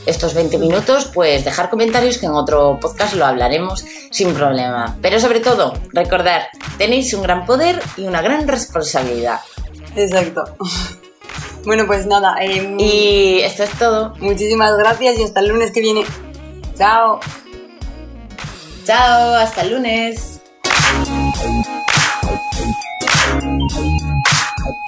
estos 0.05 0.33
20 0.33 0.57
minutos, 0.57 1.09
pues 1.13 1.45
dejar 1.45 1.69
comentarios 1.69 2.17
que 2.17 2.25
en 2.25 2.33
otro 2.33 2.79
podcast 2.81 3.13
lo 3.13 3.25
hablaremos 3.25 3.85
sin 4.09 4.33
problema. 4.33 4.97
Pero 5.01 5.19
sobre 5.19 5.39
todo, 5.39 5.73
recordar, 5.93 6.49
tenéis 6.77 7.13
un 7.13 7.23
gran 7.23 7.45
poder 7.45 7.81
y 7.97 8.03
una 8.03 8.21
gran 8.21 8.47
responsabilidad. 8.47 9.39
Exacto. 9.95 10.43
Bueno, 11.63 11.85
pues 11.85 12.07
nada. 12.07 12.37
Em, 12.41 12.79
y 12.79 13.39
esto 13.41 13.61
es 13.61 13.69
todo. 13.77 14.15
Muchísimas 14.19 14.75
gracias 14.77 15.19
y 15.19 15.23
hasta 15.23 15.41
el 15.41 15.49
lunes 15.49 15.71
que 15.71 15.81
viene. 15.81 16.03
Chao. 16.75 17.19
Chao, 18.83 19.35
hasta 19.35 19.61
el 19.61 19.73
lunes. 19.73 20.41